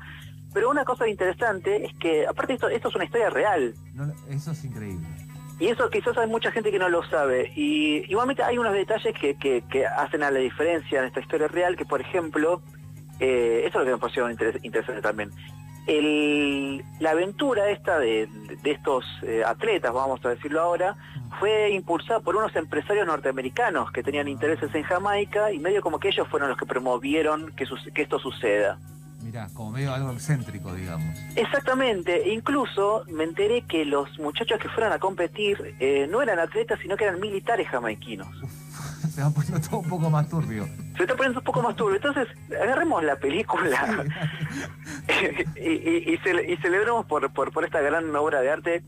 pero 0.54 0.70
una 0.70 0.84
cosa 0.86 1.08
interesante 1.08 1.86
es 1.86 1.94
que, 1.98 2.26
aparte 2.28 2.54
esto, 2.54 2.70
esto 2.70 2.90
es 2.90 2.96
una 2.96 3.06
historia 3.06 3.30
real, 3.30 3.74
No, 3.94 4.12
eso 4.30 4.52
es 4.52 4.64
increíble. 4.66 5.06
y 5.60 5.68
eso 5.68 5.90
quizás 5.90 6.18
hay 6.18 6.28
mucha 6.28 6.52
gente 6.52 6.72
que 6.72 6.80
no 6.80 6.90
lo 6.90 7.04
sabe. 7.10 7.52
Y 7.56 8.10
igualmente 8.12 8.44
hay 8.44 8.58
unos 8.58 8.74
detalles 8.74 9.14
que, 9.20 9.36
que- 9.36 9.64
que 9.70 9.86
hacen 9.86 10.24
a 10.24 10.32
la 10.32 10.40
diferencia 10.40 11.00
en 11.00 11.06
esta 11.06 11.20
historia 11.20 11.48
real, 11.48 11.76
que 11.76 11.86
por 11.86 12.02
ejemplo, 12.02 12.62
eh, 13.20 13.64
eso 13.66 13.80
es 13.80 13.86
lo 13.86 13.86
que 13.86 13.92
me 13.92 13.98
pareció 13.98 14.30
interes- 14.30 14.60
interesante 14.64 15.02
también. 15.02 15.32
El- 15.88 16.84
la 17.00 17.12
aventura 17.12 17.70
esta 17.70 18.00
de, 18.00 18.28
de 18.64 18.72
estos 18.72 19.06
eh, 19.24 19.44
atletas, 19.46 19.94
vamos 19.94 20.24
a 20.26 20.30
decirlo 20.30 20.62
ahora, 20.62 20.96
fue 21.40 21.72
impulsada 21.72 22.20
por 22.22 22.36
unos 22.36 22.56
empresarios 22.56 23.06
norteamericanos 23.06 23.92
que 23.92 24.02
tenían 24.04 24.28
intereses 24.28 24.74
en 24.74 24.84
Jamaica 24.84 25.52
y 25.52 25.60
medio 25.60 25.82
como 25.82 26.00
que 26.00 26.08
ellos 26.10 26.28
fueron 26.28 26.50
los 26.50 26.58
que 26.58 26.66
promovieron 26.66 27.52
que, 27.56 27.66
sus- 27.66 27.90
que 27.94 28.02
esto 28.04 28.20
suceda. 28.20 28.80
Mirá, 29.22 29.48
como 29.54 29.72
medio 29.72 29.94
algo 29.94 30.12
excéntrico, 30.12 30.74
digamos. 30.74 31.18
Exactamente, 31.36 32.30
e 32.30 32.34
incluso 32.34 33.04
me 33.08 33.24
enteré 33.24 33.64
que 33.64 33.84
los 33.84 34.18
muchachos 34.20 34.60
que 34.60 34.70
fueron 34.70 34.94
a 34.94 35.00
competir 35.00 35.76
eh, 35.80 36.08
no 36.10 36.22
eran 36.22 36.38
atletas, 36.40 36.80
sino 36.82 36.96
que 36.96 37.06
eran 37.06 37.20
militares 37.20 37.68
jamaiquinos. 37.68 38.28
Se 39.12 39.22
va 39.22 39.30
poniendo 39.30 39.60
todo 39.62 39.80
un 39.80 39.90
poco 39.90 40.10
más 40.10 40.30
turbio. 40.30 40.66
Se 40.98 41.04
está 41.04 41.16
poniendo 41.16 41.40
un 41.40 41.46
poco 41.46 41.62
más 41.62 41.76
turbio. 41.76 41.96
Entonces, 41.96 42.28
agarremos 42.62 43.04
la 43.04 43.16
película 43.18 44.06
y, 45.56 45.62
y- 45.70 46.14
y 46.14 46.18
cele- 46.20 46.46
y 46.52 46.58
celebremos 46.58 47.06
por, 47.06 47.32
por, 47.34 47.52
por 47.52 47.66
esta 47.66 47.82
gran 47.82 48.16
obra 48.16 48.42
de 48.42 48.50
arte 48.52 48.84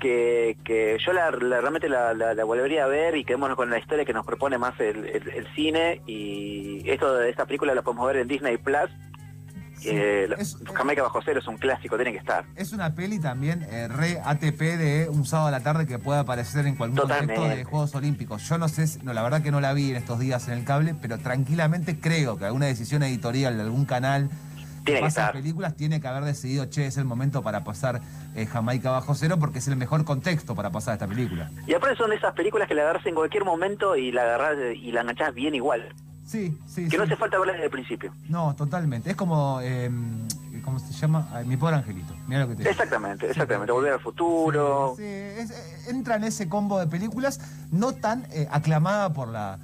que, 0.00 0.56
que 0.64 0.98
yo 1.04 1.12
la, 1.12 1.30
la- 1.30 1.60
realmente 1.60 1.88
la, 1.88 2.12
la- 2.14 2.34
la 2.34 2.44
volvería 2.44 2.84
a 2.84 2.88
ver 2.88 3.16
y 3.16 3.24
quedémonos 3.24 3.56
con 3.56 3.70
la 3.70 3.78
historia 3.78 4.04
que 4.04 4.12
nos 4.12 4.26
propone 4.26 4.58
más 4.58 4.78
el, 4.80 5.06
el- 5.06 5.28
el 5.30 5.46
cine 5.54 6.02
y 6.06 6.88
esto 6.90 7.14
de 7.14 7.30
esta 7.30 7.46
película 7.46 7.74
la 7.74 7.82
podemos 7.82 8.06
ver 8.06 8.16
en 8.18 8.28
Disney 8.28 8.56
Plus. 8.58 8.90
Sí, 9.78 9.90
Eh, 9.92 10.28
es, 10.38 10.56
Jamaica 10.74 11.02
bajo 11.02 11.20
cero 11.24 11.40
es 11.40 11.46
un 11.46 11.58
clásico, 11.58 11.96
tiene 11.96 12.12
que 12.12 12.18
estar. 12.18 12.44
es 12.56 12.72
una 12.72 12.94
peli 12.94 13.18
también 13.18 13.62
eh, 13.70 13.88
re 13.88 14.20
ATP 14.24 14.58
de 14.60 15.08
un 15.10 15.24
sábado 15.26 15.48
a 15.48 15.50
la 15.50 15.60
tarde 15.60 15.86
que 15.86 15.98
puede 15.98 16.20
aparecer 16.20 16.66
en 16.66 16.76
cualquier 16.76 17.02
contexto 17.02 17.26
Totalmente. 17.26 17.56
de 17.58 17.64
Juegos 17.64 17.94
Olímpicos. 17.94 18.48
Yo 18.48 18.58
no 18.58 18.68
sé, 18.68 18.86
no, 19.04 19.12
la 19.12 19.22
verdad 19.22 19.42
que 19.42 19.50
no 19.50 19.60
la 19.60 19.72
vi 19.74 19.90
en 19.90 19.96
estos 19.96 20.18
días 20.18 20.48
en 20.48 20.54
el 20.54 20.64
cable, 20.64 20.94
pero 21.00 21.18
tranquilamente 21.18 22.00
creo 22.00 22.38
que 22.38 22.46
alguna 22.46 22.66
decisión 22.66 23.02
editorial 23.02 23.56
de 23.56 23.62
algún 23.64 23.84
canal 23.84 24.30
Tiene 24.84 25.00
que 25.02 25.06
estar. 25.08 25.32
películas 25.32 25.74
tiene 25.76 26.00
que 26.00 26.08
haber 26.08 26.24
decidido, 26.24 26.64
che, 26.66 26.86
es 26.86 26.96
el 26.96 27.04
momento 27.04 27.42
para 27.42 27.62
pasar 27.64 28.00
eh, 28.34 28.46
Jamaica 28.46 28.90
bajo 28.90 29.14
cero 29.14 29.36
porque 29.38 29.58
es 29.58 29.68
el 29.68 29.76
mejor 29.76 30.04
contexto 30.04 30.54
para 30.54 30.70
pasar 30.70 30.94
esta 30.94 31.06
película. 31.06 31.50
Y 31.66 31.74
aparte 31.74 31.96
son 31.96 32.10
de 32.10 32.16
esas 32.16 32.32
películas 32.34 32.66
que 32.68 32.74
la 32.74 32.82
agarras 32.82 33.04
en 33.06 33.14
cualquier 33.14 33.44
momento 33.44 33.96
y 33.96 34.10
la 34.12 34.22
agarras 34.22 34.56
y 34.76 34.92
la 34.92 35.00
enganchás 35.02 35.34
bien 35.34 35.54
igual. 35.54 35.92
Sí, 36.26 36.58
sí, 36.66 36.84
Que 36.84 36.90
sí. 36.90 36.96
no 36.96 37.04
hace 37.04 37.16
falta 37.16 37.38
verla 37.38 37.52
desde 37.52 37.66
el 37.66 37.70
principio. 37.70 38.12
No, 38.28 38.54
totalmente. 38.56 39.10
Es 39.10 39.16
como, 39.16 39.60
eh, 39.62 39.88
¿cómo 40.64 40.78
se 40.80 40.92
llama? 40.92 41.28
Ay, 41.32 41.46
mi 41.46 41.56
pobre 41.56 41.76
angelito. 41.76 42.14
Mira 42.26 42.40
lo 42.40 42.48
que 42.48 42.54
te 42.56 42.58
digo. 42.62 42.70
Exactamente, 42.72 43.30
exactamente. 43.30 43.72
Volver 43.72 43.92
al 43.92 44.00
futuro. 44.00 44.94
Sí, 44.96 45.02
sí, 45.02 45.08
es- 45.08 45.50
eh, 45.52 45.76
entra 45.90 46.16
en 46.16 46.24
ese 46.24 46.48
combo 46.48 46.78
de 46.80 46.88
películas 46.88 47.40
no 47.70 47.92
tan 47.92 48.26
eh, 48.32 48.48
aclamada 48.50 49.12
por 49.12 49.28
la 49.28 49.58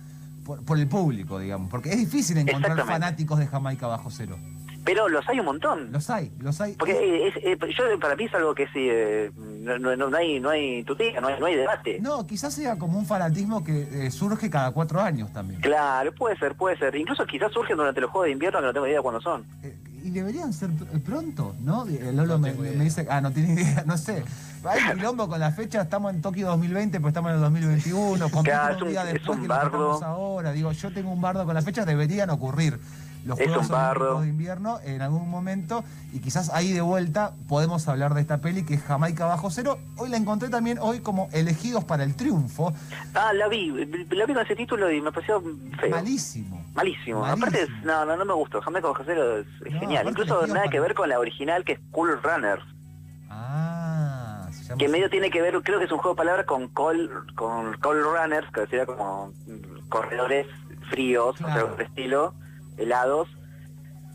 por, 0.45 0.65
por 0.65 0.77
el 0.79 0.89
público, 0.89 1.39
digamos, 1.39 1.69
porque 1.71 1.91
es 1.91 1.99
difícil 1.99 2.37
encontrar 2.39 2.77
fanáticos 2.85 3.39
de 3.39 3.47
Jamaica 3.47 3.87
bajo 3.87 4.11
cero. 4.11 4.37
Pero 4.85 5.09
los 5.09 5.29
hay 5.29 5.39
un 5.39 5.47
montón. 5.47 5.93
Los 5.93 6.11
hay, 6.11 6.33
los 6.41 6.61
hay. 6.61 6.75
Porque 6.75 7.29
es, 7.29 7.37
eh, 7.37 7.57
yo 7.79 7.99
para 8.01 8.17
mí 8.17 8.25
es 8.25 8.35
algo 8.35 8.55
que 8.55 8.67
sí, 8.69 8.89
eh, 8.91 9.31
no, 9.37 9.79
no- 9.79 9.97
no 9.97 10.17
hay 10.17 10.41
no 10.41 10.51
hay 10.51 10.83
tutía, 10.83 11.21
no 11.21 11.29
hay, 11.29 11.39
no 11.39 11.47
hay 11.47 11.55
debate. 11.57 12.01
No, 12.01 12.27
quizás 12.27 12.53
sea 12.55 12.77
como 12.77 12.99
un 12.99 13.07
fanatismo 13.07 13.63
que 13.63 14.07
eh, 14.07 14.11
surge 14.11 14.51
cada 14.51 14.73
cuatro 14.73 15.01
años 15.01 15.33
también. 15.33 15.61
Claro, 15.61 16.13
puede 16.13 16.37
ser, 16.37 16.57
puede 16.57 16.77
ser. 16.79 16.97
Incluso 16.97 17.25
quizás 17.27 17.53
surgen 17.53 17.77
durante 17.77 18.01
los 18.01 18.11
juegos 18.11 18.27
de 18.27 18.33
invierno 18.33 18.59
que 18.61 18.67
no 18.67 18.73
tengo 18.73 18.87
idea 18.89 19.01
cuándo 19.03 19.21
son. 19.21 19.45
Eh, 19.63 19.77
y 20.05 20.11
deberían 20.11 20.53
ser 20.53 20.71
pr- 20.71 21.01
pronto, 21.05 21.55
¿no? 21.61 21.87
Eh, 21.87 22.11
Lolo 22.13 22.39
No 22.39 22.39
me, 22.41 22.53
dice, 22.53 23.07
ah, 23.09 23.21
no 23.21 23.31
tiene 23.31 23.53
idea, 23.53 23.85
no 23.87 23.97
sé. 23.97 24.25
Hay 24.65 24.81
quilombo 24.97 25.29
con 25.29 25.39
la 25.41 25.51
fecha, 25.53 25.83
estamos 25.83 26.13
en 26.15 26.21
Tokio 26.23 26.47
2020, 26.49 26.99
pues 27.01 27.11
estamos 27.13 27.31
en 27.31 27.37
el 27.37 27.43
2021, 27.43 28.31
compiten 28.31 28.43
Claro, 28.59 28.77
es 28.77 28.83
un 28.83 28.89
día 28.89 29.03
es 29.07 29.13
después 29.15 29.39
un 29.39 29.47
bardo. 29.49 30.03
ahora. 30.05 30.53
Digo, 30.53 30.71
yo 30.73 30.93
tengo 30.93 31.11
un 31.13 31.21
bardo 31.21 31.45
con 31.45 31.55
las 31.55 31.65
fechas, 31.65 31.87
deberían 31.87 32.31
ocurrir 32.31 32.79
los 33.25 33.39
Es 33.39 33.47
Juegos. 33.49 33.71
Olímpicos 33.71 34.23
de 34.23 34.29
invierno 34.29 34.79
en 34.85 35.01
algún 35.03 35.29
momento 35.31 35.85
y 36.13 36.19
quizás 36.21 36.51
ahí 36.51 36.73
de 36.73 36.81
vuelta 36.81 37.33
podemos 37.49 37.87
hablar 37.89 38.15
de 38.15 38.21
esta 38.21 38.39
peli 38.39 38.65
que 38.65 38.75
es 38.75 38.83
Jamaica 38.83 39.27
bajo 39.27 39.51
cero. 39.51 39.79
Hoy 39.97 40.09
la 40.11 40.17
encontré 40.17 40.49
también 40.49 40.79
hoy 40.81 41.01
como 41.01 41.29
elegidos 41.33 41.85
para 41.85 42.03
el 42.05 42.15
triunfo. 42.17 42.73
Ah, 43.15 43.33
la 43.33 43.49
vi, 43.49 43.69
la 44.11 44.27
vi 44.27 44.35
con 44.35 44.43
ese 44.45 44.57
título 44.57 44.91
y 44.91 45.01
me 45.01 45.13
pareció 45.13 45.41
feo. 45.81 45.91
Malísimo. 45.91 46.65
Malísimo. 46.75 47.21
Malísimo. 47.21 47.25
Aparte, 47.27 47.63
es- 47.63 47.85
no, 47.85 48.05
no, 48.05 48.17
no 48.17 48.25
me 48.25 48.35
gustó. 48.35 48.61
Jamaica 48.61 48.89
bajo 48.89 49.03
cero 49.05 49.39
es, 49.39 49.47
es 49.67 49.73
No, 49.73 49.81
genial. 49.81 50.09
Incluso 50.09 50.47
nada 50.47 50.69
que 50.69 50.81
ver 50.81 50.95
con 50.95 51.09
la 51.09 51.19
original 51.19 51.65
que 51.65 51.73
es 51.75 51.81
Cool 51.91 52.21
Runners. 52.23 52.63
Ah, 53.31 54.49
se 54.53 54.65
llama 54.65 54.79
que 54.79 54.89
medio 54.89 55.09
tiene 55.11 55.31
que 55.31 55.41
ver, 55.41 55.55
creo 55.63 55.79
que 55.79 55.87
es 55.87 55.93
un 55.93 55.99
juego 55.99 56.15
de 56.15 56.19
palabras 56.19 56.47
con 56.47 56.69
call, 56.69 57.11
con 57.35 57.73
call 57.79 58.03
runners, 58.03 58.47
que 58.53 58.67
sería 58.67 58.87
como 58.87 59.33
corredores 59.89 60.47
fríos, 60.91 61.35
o 61.35 61.39
sea, 61.39 61.47
Claro. 61.47 61.61
algo 61.67 61.77
de 61.77 61.85
estilo, 61.85 62.35
helados. 62.77 63.29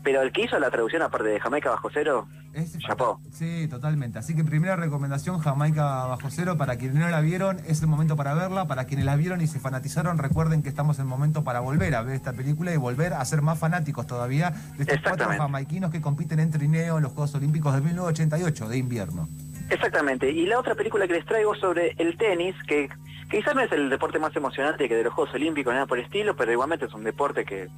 Pero 0.04 0.22
el 0.22 0.32
que 0.32 0.44
hizo 0.44 0.58
la 0.58 0.70
traducción, 0.70 1.02
aparte 1.02 1.28
de 1.28 1.40
Jamaica 1.40 1.70
Bajo 1.70 1.90
Cero, 1.92 2.28
Es 2.54 2.78
Chapó. 2.78 3.20
Sí, 3.30 3.68
totalmente. 3.68 4.18
Así 4.18 4.34
que 4.34 4.44
primera 4.44 4.76
recomendación, 4.76 5.38
Jamaica 5.38 6.06
Bajo 6.06 6.30
Cero. 6.30 6.56
Para 6.56 6.76
quienes 6.76 6.96
no 6.96 7.08
la 7.08 7.20
vieron, 7.20 7.58
es 7.66 7.82
el 7.82 7.88
momento 7.88 8.16
para 8.16 8.32
verla. 8.34 8.66
Para 8.66 8.86
quienes 8.86 9.04
la 9.04 9.16
vieron 9.16 9.40
y 9.40 9.46
se 9.46 9.60
fanatizaron, 9.60 10.18
recuerden 10.18 10.62
que 10.62 10.68
estamos 10.68 10.98
en 10.98 11.02
el 11.02 11.08
momento 11.08 11.44
para 11.44 11.60
volver 11.60 11.94
a 11.94 12.02
ver 12.02 12.14
esta 12.14 12.32
película 12.32 12.72
y 12.72 12.76
volver 12.76 13.12
a 13.12 13.24
ser 13.24 13.42
más 13.42 13.58
fanáticos 13.58 14.06
todavía 14.06 14.54
de 14.76 14.84
estos 14.84 15.00
cuatro 15.02 15.28
jamaiquinos 15.28 15.90
que 15.90 16.00
compiten 16.00 16.40
en 16.40 16.50
trineo 16.50 16.96
en 16.96 17.02
los 17.02 17.12
Juegos 17.12 17.34
Olímpicos 17.34 17.74
de 17.74 17.80
1988 17.80 18.68
de 18.68 18.78
invierno. 18.78 19.28
Exactamente. 19.68 20.30
Y 20.30 20.46
la 20.46 20.58
otra 20.58 20.74
película 20.74 21.06
que 21.06 21.14
les 21.14 21.26
traigo 21.26 21.54
sobre 21.56 21.94
el 21.98 22.16
tenis, 22.16 22.54
que, 22.66 22.88
que 23.28 23.38
quizás 23.38 23.54
no 23.54 23.60
es 23.60 23.72
el 23.72 23.90
deporte 23.90 24.18
más 24.18 24.34
emocionante 24.34 24.88
que 24.88 24.94
de 24.94 25.04
los 25.04 25.12
Juegos 25.12 25.34
Olímpicos, 25.34 25.74
nada 25.74 25.86
por 25.86 25.98
el 25.98 26.04
estilo, 26.04 26.34
pero 26.36 26.50
igualmente 26.52 26.86
es 26.86 26.94
un 26.94 27.04
deporte 27.04 27.44
que, 27.44 27.68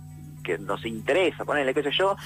que 0.57 0.62
nos 0.62 0.85
interesa, 0.87 1.45
ponerle 1.45 1.75
qué 1.75 1.83
sé 1.83 1.90
yo. 1.92 2.16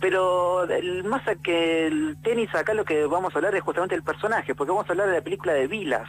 Pero 0.00 0.64
el- 0.64 1.04
más 1.04 1.22
que 1.42 1.86
el 1.86 2.16
tenis, 2.22 2.54
acá 2.54 2.74
lo 2.74 2.84
que 2.84 3.04
vamos 3.06 3.34
a 3.34 3.38
hablar 3.38 3.54
es 3.54 3.62
justamente 3.62 3.94
el 3.94 4.02
personaje, 4.02 4.54
porque 4.54 4.70
vamos 4.72 4.88
a 4.88 4.92
hablar 4.92 5.08
de 5.08 5.14
la 5.16 5.22
película 5.22 5.52
de 5.54 5.66
Vilas. 5.66 6.08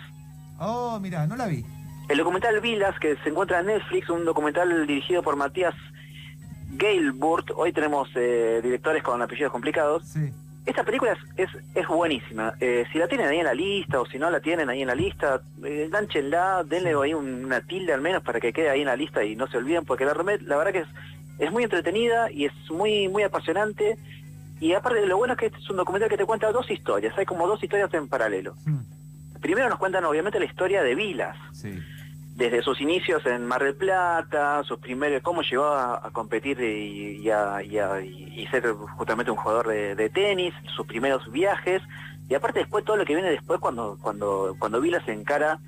Oh, 0.59 0.99
mira, 1.01 1.25
no 1.27 1.35
la 1.35 1.47
vi. 1.47 1.65
El 2.09 2.17
documental 2.17 2.59
Vilas, 2.59 2.97
que 2.99 3.15
se 3.17 3.29
encuentra 3.29 3.59
en 3.59 3.67
Netflix, 3.67 4.09
un 4.09 4.25
documental 4.25 4.87
dirigido 4.87 5.21
por 5.21 5.35
Matías 5.35 5.75
Gailburt. 6.71 7.51
Hoy 7.55 7.71
tenemos 7.73 8.09
eh, 8.15 8.59
directores 8.63 9.03
con 9.03 9.21
apellidos 9.21 9.51
complicados. 9.51 10.03
Sí. 10.07 10.31
Esta 10.65 10.83
película 10.83 11.13
es, 11.13 11.19
es, 11.37 11.49
es 11.73 11.87
buenísima. 11.87 12.53
Eh, 12.59 12.85
si 12.91 12.99
la 12.99 13.07
tienen 13.07 13.27
ahí 13.27 13.39
en 13.39 13.45
la 13.45 13.53
lista 13.53 14.01
o 14.01 14.05
si 14.05 14.19
no 14.19 14.29
la 14.29 14.39
tienen 14.39 14.69
ahí 14.69 14.81
en 14.81 14.87
la 14.87 14.95
lista, 14.95 15.41
eh, 15.63 15.85
enganchenla, 15.85 16.63
denle 16.63 16.93
ahí 17.01 17.13
un- 17.13 17.45
una 17.45 17.61
tilde 17.61 17.93
al 17.93 18.01
menos 18.01 18.21
para 18.21 18.39
que 18.39 18.53
quede 18.53 18.69
ahí 18.69 18.81
en 18.81 18.87
la 18.87 18.95
lista 18.95 19.23
y 19.23 19.35
no 19.35 19.47
se 19.47 19.57
olviden, 19.57 19.85
porque 19.85 20.05
la, 20.05 20.13
la 20.13 20.57
verdad 20.57 20.71
que 20.71 20.79
es, 20.79 20.87
es 21.39 21.51
muy 21.51 21.63
entretenida 21.63 22.29
y 22.31 22.45
es 22.45 22.53
muy, 22.69 23.07
muy 23.07 23.23
apasionante. 23.23 23.97
Y 24.59 24.73
aparte, 24.73 25.05
lo 25.05 25.17
bueno 25.17 25.33
es 25.33 25.39
que 25.39 25.45
este 25.47 25.57
es 25.59 25.69
un 25.69 25.77
documental 25.77 26.09
que 26.09 26.17
te 26.17 26.25
cuenta 26.25 26.51
dos 26.51 26.69
historias. 26.69 27.17
Hay 27.17 27.25
como 27.25 27.47
dos 27.47 27.63
historias 27.63 27.93
en 27.93 28.07
paralelo. 28.07 28.55
Mm, 28.65 28.79
Primero 29.41 29.69
nos 29.69 29.79
cuentan 29.79 30.03
obviamente 30.03 30.37
la 30.37 30.43
historia 30.45 30.83
de 30.83 30.95
Vilas 30.95 31.37
Sí. 31.53 31.79
desde 32.35 32.61
sus 32.61 32.81
inicios 32.81 33.25
en 33.25 33.45
Mar 33.45 33.63
del 33.63 33.73
Plata, 33.75 34.61
sus 34.65 34.79
primeros, 34.79 35.21
cómo 35.21 35.41
llegó 35.43 35.63
a, 35.63 36.05
a 36.05 36.11
competir 36.11 36.59
y, 36.59 37.21
y 37.23 37.29
a, 37.29 37.63
y 37.63 37.77
a- 37.77 38.01
y 38.01 38.45
ser 38.51 38.67
justamente 38.97 39.31
un 39.31 39.37
jugador 39.37 39.67
de, 39.69 39.95
de 39.95 40.09
tenis, 40.09 40.53
sus 40.75 40.85
primeros 40.85 41.31
viajes, 41.31 41.81
y 42.27 42.35
aparte 42.35 42.59
después 42.59 42.83
todo 42.83 42.97
lo 42.97 43.05
que 43.05 43.13
viene 43.15 43.29
después 43.31 43.59
cuando 43.61 43.97
cuando 44.01 44.55
cuando 44.59 44.81
Vila 44.81 45.01
se 45.05 45.13
encara 45.13 45.59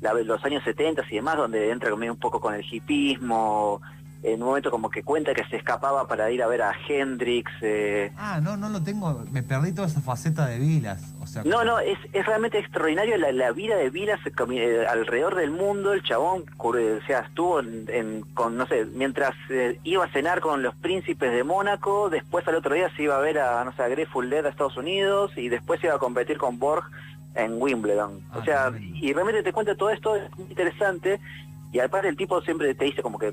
la- 0.00 0.12
los 0.14 0.44
años 0.44 0.64
70 0.64 1.04
y 1.08 1.14
demás, 1.14 1.36
donde 1.36 1.70
entra 1.70 1.94
un 1.94 2.16
poco 2.18 2.40
con 2.40 2.54
el 2.54 2.64
hipismo, 2.68 3.80
en 4.22 4.42
un 4.42 4.48
momento 4.48 4.70
como 4.70 4.90
que 4.90 5.02
cuenta 5.02 5.32
que 5.34 5.44
se 5.46 5.56
escapaba 5.56 6.06
para 6.06 6.30
ir 6.30 6.42
a 6.42 6.46
ver 6.46 6.60
a 6.62 6.72
Hendrix, 6.88 7.50
eh, 7.62 8.12
Ah, 8.18 8.38
no, 8.42 8.56
no 8.56 8.68
lo 8.68 8.82
tengo. 8.82 9.24
Me 9.30 9.42
perdí 9.42 9.72
toda 9.72 9.88
esa 9.88 10.00
faceta 10.02 10.46
de 10.46 10.58
Vilas. 10.58 11.14
O 11.22 11.26
sea, 11.26 11.42
No, 11.44 11.64
no, 11.64 11.78
es, 11.80 11.98
es 12.12 12.26
realmente 12.26 12.58
extraordinario 12.58 13.16
la, 13.16 13.32
la 13.32 13.50
vida 13.52 13.76
de 13.76 13.88
Vilas 13.88 14.20
eh, 14.26 14.32
eh, 14.50 14.86
alrededor 14.88 15.36
del 15.36 15.50
mundo. 15.50 15.94
El 15.94 16.02
chabón, 16.02 16.44
o 16.58 16.72
sea, 17.06 17.20
estuvo 17.20 17.60
en, 17.60 17.86
en- 17.88 18.20
con, 18.34 18.56
no 18.58 18.66
sé, 18.66 18.84
mientras 18.84 19.34
eh, 19.48 19.78
iba 19.84 20.04
a 20.04 20.12
cenar 20.12 20.40
con 20.40 20.62
los 20.62 20.74
príncipes 20.74 21.32
de 21.32 21.42
Mónaco, 21.42 22.10
después 22.10 22.46
al 22.46 22.56
otro 22.56 22.74
día 22.74 22.90
se 22.96 23.04
iba 23.04 23.16
a 23.16 23.20
ver 23.20 23.38
a, 23.38 23.64
no 23.64 23.72
sé, 23.72 23.82
a 23.82 23.88
Grateful 23.88 24.28
Dead 24.28 24.44
a 24.44 24.50
Estados 24.50 24.76
Unidos 24.76 25.32
y 25.36 25.48
después 25.48 25.82
iba 25.82 25.94
a 25.94 25.98
competir 25.98 26.36
con 26.36 26.58
Borg 26.58 26.84
en 27.36 27.54
Wimbledon. 27.62 28.20
Ah, 28.32 28.38
o 28.38 28.44
sea, 28.44 28.70
tremendo. 28.70 28.96
y 28.98 29.12
realmente 29.14 29.42
te 29.42 29.52
cuenta 29.52 29.74
todo 29.76 29.88
esto, 29.90 30.14
es 30.16 30.30
muy 30.36 30.48
interesante. 30.50 31.20
Y 31.72 31.78
aparte 31.78 32.08
el 32.08 32.16
tipo 32.16 32.42
siempre 32.42 32.74
te 32.74 32.84
dice 32.84 33.00
como 33.00 33.16
que 33.16 33.32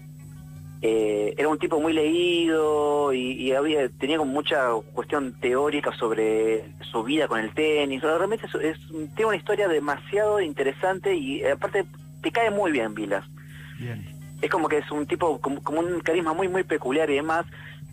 eh, 0.81 1.33
era 1.37 1.47
un 1.49 1.57
tipo 1.57 1.79
muy 1.79 1.93
leído 1.93 3.11
y, 3.13 3.31
y 3.33 3.51
había 3.53 3.89
tenía 3.89 4.17
como 4.17 4.31
mucha 4.31 4.69
cuestión 4.93 5.33
teórica 5.39 5.91
sobre 5.97 6.65
su 6.91 7.03
vida 7.03 7.27
con 7.27 7.39
el 7.39 7.53
tenis. 7.53 8.01
Realmente 8.01 8.45
es, 8.45 8.55
es- 8.55 8.87
tiene 9.15 9.25
una 9.25 9.35
historia 9.37 9.67
demasiado 9.67 10.39
interesante 10.39 11.15
y 11.15 11.41
eh, 11.41 11.51
aparte 11.51 11.85
te 12.21 12.31
cae 12.31 12.51
muy 12.51 12.71
bien 12.71 12.93
Vilas. 12.93 13.25
bien. 13.79 14.05
Es 14.41 14.51
como 14.51 14.67
que 14.67 14.77
es 14.77 14.91
un 14.91 15.07
tipo 15.07 15.39
como, 15.41 15.63
como 15.63 15.79
un 15.79 15.99
carisma 16.01 16.33
muy 16.33 16.47
muy 16.47 16.63
peculiar 16.63 17.09
y 17.09 17.15
demás. 17.15 17.45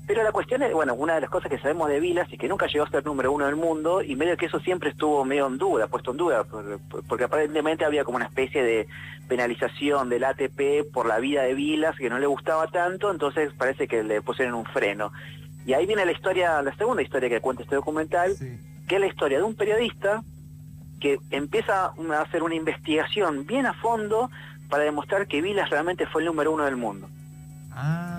Pero 0.07 0.23
la 0.23 0.33
cuestión 0.33 0.63
es, 0.63 0.73
bueno, 0.75 0.95
una 0.95 1.15
de 1.15 1.23
las 1.23 1.31
cosas 1.31 1.51
que 1.51 1.59
sabemos 1.59 1.89
de 1.89 1.99
Vilas 1.99 2.29
es 2.31 2.39
que 2.39 2.47
nunca 2.49 2.67
llegó 2.67 2.85
a 2.85 2.91
ser 2.91 3.05
número 3.07 3.33
uno 3.33 3.47
del 3.47 3.57
mundo 3.57 4.03
y 4.03 4.17
medio 4.17 4.37
que 4.37 4.47
eso 4.47 4.61
siempre 4.61 4.91
estuvo 4.91 5.25
medio 5.25 5.47
en 5.47 5.57
duda, 5.57 5.87
puesto 5.87 6.11
en 6.11 6.19
duda, 6.19 6.45
por- 6.45 6.79
por- 6.91 7.03
porque 7.07 7.25
aparentemente 7.25 7.87
había 7.87 8.05
como 8.05 8.17
una 8.17 8.27
especie 8.27 8.63
de 8.63 8.87
penalización 9.29 10.11
del 10.11 10.25
ATP 10.25 10.85
por 10.93 11.07
la 11.07 11.19
vida 11.21 11.43
de 11.43 11.55
Vilas 11.55 11.97
que 11.97 12.11
no 12.11 12.19
le 12.19 12.27
gustaba 12.27 12.67
tanto, 12.67 13.11
entonces 13.11 13.53
parece 13.57 13.89
que 13.89 14.03
le 14.03 14.21
pusieron 14.21 14.55
un 14.55 14.67
freno. 14.67 15.11
Y 15.65 15.73
ahí 15.73 15.87
viene 15.87 16.05
la 16.05 16.13
historia, 16.13 16.61
la 16.61 16.75
segunda 16.77 17.03
historia 17.03 17.31
que 17.31 17.41
cuenta 17.41 17.63
este 17.63 17.75
documental, 17.75 18.37
Sí. 18.37 18.59
que 18.87 18.97
es 18.97 19.01
la 19.01 19.07
historia 19.07 19.39
de 19.39 19.45
un 19.45 19.55
periodista 19.55 20.23
que 21.01 21.19
empieza 21.31 21.87
a 21.87 22.21
hacer 22.21 22.43
una 22.43 22.55
investigación 22.55 23.47
bien 23.47 23.65
a 23.65 23.73
fondo 23.73 24.31
para 24.69 24.85
demostrar 24.85 25.27
que 25.27 25.41
Vilas 25.41 25.71
realmente 25.71 26.07
fue 26.07 26.21
el 26.21 26.27
número 26.27 26.53
uno 26.53 26.65
del 26.67 26.77
mundo. 26.77 27.09
Ah, 27.73 28.14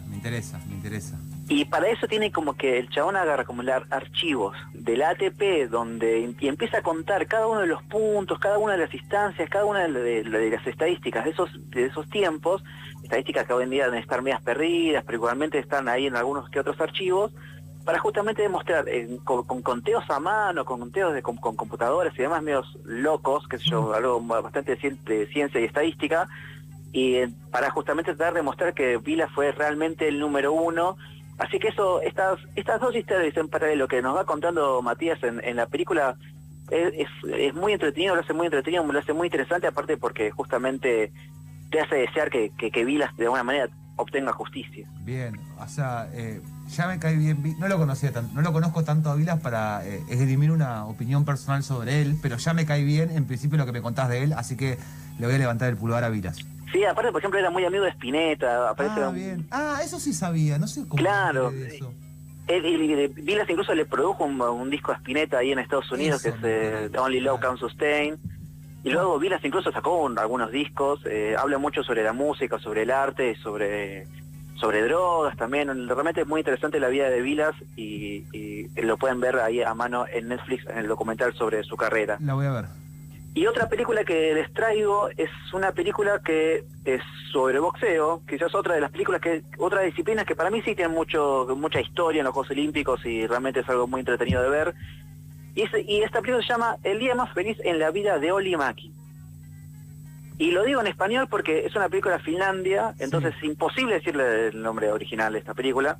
mira, 0.00 0.10
me 0.10 0.16
interesa, 0.16 0.58
me 0.68 0.74
interesa. 0.74 1.18
Y 1.48 1.64
para 1.66 1.88
eso 1.88 2.08
tiene 2.08 2.32
como 2.32 2.54
que 2.56 2.76
el 2.78 2.88
chabón 2.90 3.14
agarra 3.14 3.44
como 3.44 3.62
archivos 3.90 4.56
del 4.74 5.02
ATP 5.02 5.70
donde 5.70 6.34
y 6.40 6.48
empieza 6.48 6.78
a 6.78 6.82
contar 6.82 7.26
cada 7.28 7.46
uno 7.46 7.60
de 7.60 7.68
los 7.68 7.82
puntos, 7.84 8.38
cada 8.40 8.58
una 8.58 8.72
de 8.72 8.78
las 8.80 8.92
instancias, 8.92 9.48
cada 9.48 9.64
una 9.64 9.86
de, 9.86 9.92
de- 9.92 10.22
de 10.24 10.50
las 10.50 10.66
estadísticas 10.66 11.24
de 11.24 11.30
esos, 11.30 11.50
de 11.70 11.86
esos 11.86 12.08
tiempos, 12.10 12.64
estadísticas 13.04 13.46
que 13.46 13.52
hoy 13.52 13.62
en 13.62 13.70
día 13.70 13.84
deben 13.84 14.00
estar 14.00 14.22
medias 14.22 14.42
perdidas, 14.42 15.04
pero 15.04 15.18
igualmente 15.18 15.58
están 15.60 15.88
ahí 15.88 16.06
en 16.06 16.16
algunos 16.16 16.50
que 16.50 16.58
otros 16.58 16.80
archivos, 16.80 17.30
para 17.84 18.00
justamente 18.00 18.42
demostrar 18.42 18.88
eh, 18.88 19.08
con, 19.22 19.44
con 19.44 19.62
conteos 19.62 20.02
a 20.10 20.18
mano, 20.18 20.64
con 20.64 20.80
conteos 20.80 21.14
de, 21.14 21.22
con, 21.22 21.36
con 21.36 21.54
computadoras 21.54 22.12
y 22.18 22.22
demás 22.22 22.42
medios 22.42 22.76
locos, 22.84 23.46
que 23.46 23.58
sé 23.58 23.66
yo, 23.70 23.94
algo 23.94 24.20
bastante 24.20 24.74
de 24.74 25.26
ciencia 25.28 25.60
y 25.60 25.64
estadística, 25.64 26.28
y 26.96 27.26
para 27.50 27.68
justamente 27.70 28.14
tratar 28.14 28.32
de 28.32 28.40
mostrar 28.40 28.72
que 28.72 28.96
Vila 28.96 29.28
fue 29.28 29.52
realmente 29.52 30.08
el 30.08 30.18
número 30.18 30.54
uno. 30.54 30.96
Así 31.36 31.58
que 31.58 31.68
eso, 31.68 32.00
estas, 32.00 32.38
estas 32.54 32.80
dos 32.80 32.96
historias 32.96 33.36
en 33.36 33.48
paralelo 33.48 33.86
que 33.86 34.00
nos 34.00 34.16
va 34.16 34.24
contando 34.24 34.80
Matías 34.80 35.22
en, 35.22 35.44
en 35.44 35.56
la 35.56 35.66
película 35.66 36.16
es, 36.70 37.06
es, 37.38 37.54
muy 37.54 37.74
entretenido, 37.74 38.14
lo 38.14 38.22
hace 38.22 38.32
muy 38.32 38.46
entretenido, 38.46 38.82
lo 38.90 38.98
hace 38.98 39.12
muy 39.12 39.26
interesante, 39.26 39.66
aparte 39.66 39.98
porque 39.98 40.30
justamente 40.30 41.12
te 41.70 41.80
hace 41.80 41.96
desear 41.96 42.30
que, 42.30 42.50
que, 42.56 42.70
que 42.70 42.84
Vilas 42.86 43.14
de 43.18 43.24
alguna 43.24 43.44
manera 43.44 43.68
obtenga 43.96 44.32
justicia. 44.32 44.88
Bien, 45.04 45.38
o 45.58 45.68
sea, 45.68 46.08
eh, 46.14 46.40
ya 46.68 46.86
me 46.86 46.98
cae 46.98 47.16
bien, 47.16 47.56
no 47.58 47.68
lo 47.68 47.76
conocía 47.76 48.10
tanto, 48.10 48.32
no 48.32 48.40
lo 48.40 48.54
conozco 48.54 48.84
tanto 48.84 49.10
a 49.10 49.16
Vilas 49.16 49.38
para 49.40 49.86
eh, 49.86 50.38
una 50.50 50.86
opinión 50.86 51.26
personal 51.26 51.62
sobre 51.62 52.00
él, 52.00 52.16
pero 52.22 52.38
ya 52.38 52.54
me 52.54 52.64
cae 52.64 52.84
bien 52.84 53.10
en 53.10 53.26
principio 53.26 53.58
lo 53.58 53.66
que 53.66 53.72
me 53.72 53.82
contás 53.82 54.08
de 54.08 54.22
él, 54.22 54.32
así 54.32 54.56
que 54.56 54.78
le 55.18 55.26
voy 55.26 55.34
a 55.34 55.38
levantar 55.38 55.68
el 55.68 55.76
pulgar 55.76 56.02
a 56.02 56.08
Vilas. 56.08 56.38
Sí, 56.72 56.84
aparte, 56.84 57.12
por 57.12 57.20
ejemplo, 57.20 57.38
era 57.38 57.50
muy 57.50 57.64
amigo 57.64 57.84
de 57.84 57.90
Spinetta, 57.90 58.70
aparece 58.70 59.00
Ah, 59.00 59.08
un- 59.08 59.14
bien. 59.14 59.46
Ah, 59.50 59.80
eso 59.84 59.98
sí 60.00 60.12
sabía, 60.12 60.58
no 60.58 60.66
sé 60.66 60.82
cómo. 60.88 60.96
Claro. 60.96 61.48
enteré 61.48 61.64
de 61.70 61.76
eso. 61.76 61.92
Él, 62.48 62.64
él- 62.64 62.90
él- 62.90 63.08
Vilas 63.14 63.48
incluso 63.50 63.74
le 63.74 63.86
produjo 63.86 64.24
un, 64.24 64.40
un 64.40 64.70
disco 64.70 64.92
a 64.92 64.96
Spinetta 64.96 65.38
ahí 65.38 65.50
en 65.52 65.58
Estados 65.58 65.90
Unidos 65.90 66.24
Eso 66.24 66.36
que 66.40 66.48
es 66.48 66.54
eh, 66.54 66.74
acuerdo, 66.86 67.02
Only 67.04 67.20
Love. 67.20 67.40
Can 67.40 67.56
Sustain. 67.56 68.16
Y 68.84 68.90
luego 68.90 69.18
Vilas 69.18 69.44
incluso 69.44 69.72
sacó 69.72 70.02
un- 70.04 70.16
algunos 70.18 70.52
discos, 70.52 71.00
eh, 71.06 71.34
habla 71.36 71.58
mucho 71.58 71.82
sobre 71.82 72.04
la 72.04 72.12
música, 72.12 72.58
sobre 72.60 72.82
el 72.82 72.90
arte, 72.90 73.36
sobre 73.42 74.06
sobre 74.60 74.82
drogas 74.84 75.36
también. 75.36 75.68
Realmente 75.88 76.22
es 76.22 76.26
muy 76.26 76.40
interesante 76.40 76.80
la 76.80 76.88
vida 76.88 77.10
de 77.10 77.20
Vilas 77.20 77.54
y, 77.76 78.24
y 78.32 78.68
lo 78.82 78.96
pueden 78.96 79.20
ver 79.20 79.36
ahí 79.40 79.60
a 79.62 79.74
mano 79.74 80.06
en 80.10 80.28
Netflix 80.28 80.64
en 80.66 80.78
el 80.78 80.86
documental 80.88 81.34
sobre 81.34 81.62
su 81.62 81.76
carrera. 81.76 82.16
La 82.20 82.32
voy 82.34 82.46
a 82.46 82.52
ver. 82.52 82.64
Y 83.36 83.46
otra 83.46 83.68
película 83.68 84.02
que 84.02 84.32
les 84.32 84.50
traigo 84.54 85.10
es 85.14 85.28
una 85.52 85.70
película 85.72 86.22
que 86.24 86.64
es 86.86 87.02
sobre 87.30 87.58
boxeo, 87.58 88.22
quizás 88.26 88.54
otra 88.54 88.74
de 88.76 88.80
las 88.80 88.90
películas 88.90 89.20
que, 89.20 89.42
otra 89.58 89.82
disciplina 89.82 90.24
que 90.24 90.34
para 90.34 90.48
mí 90.48 90.62
sí 90.62 90.74
tiene 90.74 90.88
mucho, 90.94 91.46
mucha 91.54 91.78
historia 91.82 92.20
en 92.20 92.24
los 92.24 92.32
Juegos 92.32 92.50
Olímpicos 92.52 93.04
y 93.04 93.26
realmente 93.26 93.60
es 93.60 93.68
algo 93.68 93.86
muy 93.86 94.00
entretenido 94.00 94.42
de 94.42 94.48
ver. 94.48 94.74
Y, 95.54 95.64
es- 95.64 95.86
y 95.86 96.00
esta 96.00 96.22
película 96.22 96.42
se 96.46 96.48
llama 96.50 96.78
El 96.82 96.98
día 96.98 97.14
más 97.14 97.30
feliz 97.34 97.58
en 97.62 97.78
la 97.78 97.90
vida 97.90 98.18
de 98.18 98.32
Oli 98.32 98.56
Maki. 98.56 98.90
Y 100.38 100.50
lo 100.52 100.64
digo 100.64 100.80
en 100.80 100.86
español 100.86 101.28
porque 101.28 101.66
es 101.66 101.76
una 101.76 101.90
película 101.90 102.16
de 102.16 102.22
Finlandia, 102.24 102.94
entonces 103.00 103.34
es 103.36 103.44
imposible 103.44 103.96
decirle 103.96 104.46
el 104.48 104.62
nombre 104.62 104.90
original 104.90 105.34
de 105.34 105.40
esta 105.40 105.52
película. 105.52 105.98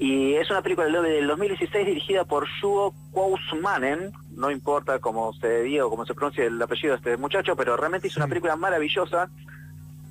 Y 0.00 0.34
es 0.34 0.50
una 0.50 0.62
película 0.62 0.86
del 0.88 1.02
del 1.02 1.26
2016 1.28 1.86
dirigida 1.86 2.24
por 2.24 2.48
Juho 2.60 2.94
Kousmanen, 3.12 4.10
no 4.34 4.50
importa 4.50 4.98
cómo 4.98 5.32
se 5.34 5.62
diga 5.62 5.84
o 5.84 5.90
cómo 5.90 6.06
se 6.06 6.14
pronuncia 6.14 6.44
el 6.44 6.60
apellido 6.60 6.92
de 6.92 6.96
este 6.96 7.16
muchacho, 7.18 7.54
pero 7.54 7.76
realmente 7.76 8.08
hizo 8.08 8.18
una 8.18 8.24
Sí. 8.24 8.30
película 8.30 8.56
maravillosa. 8.56 9.28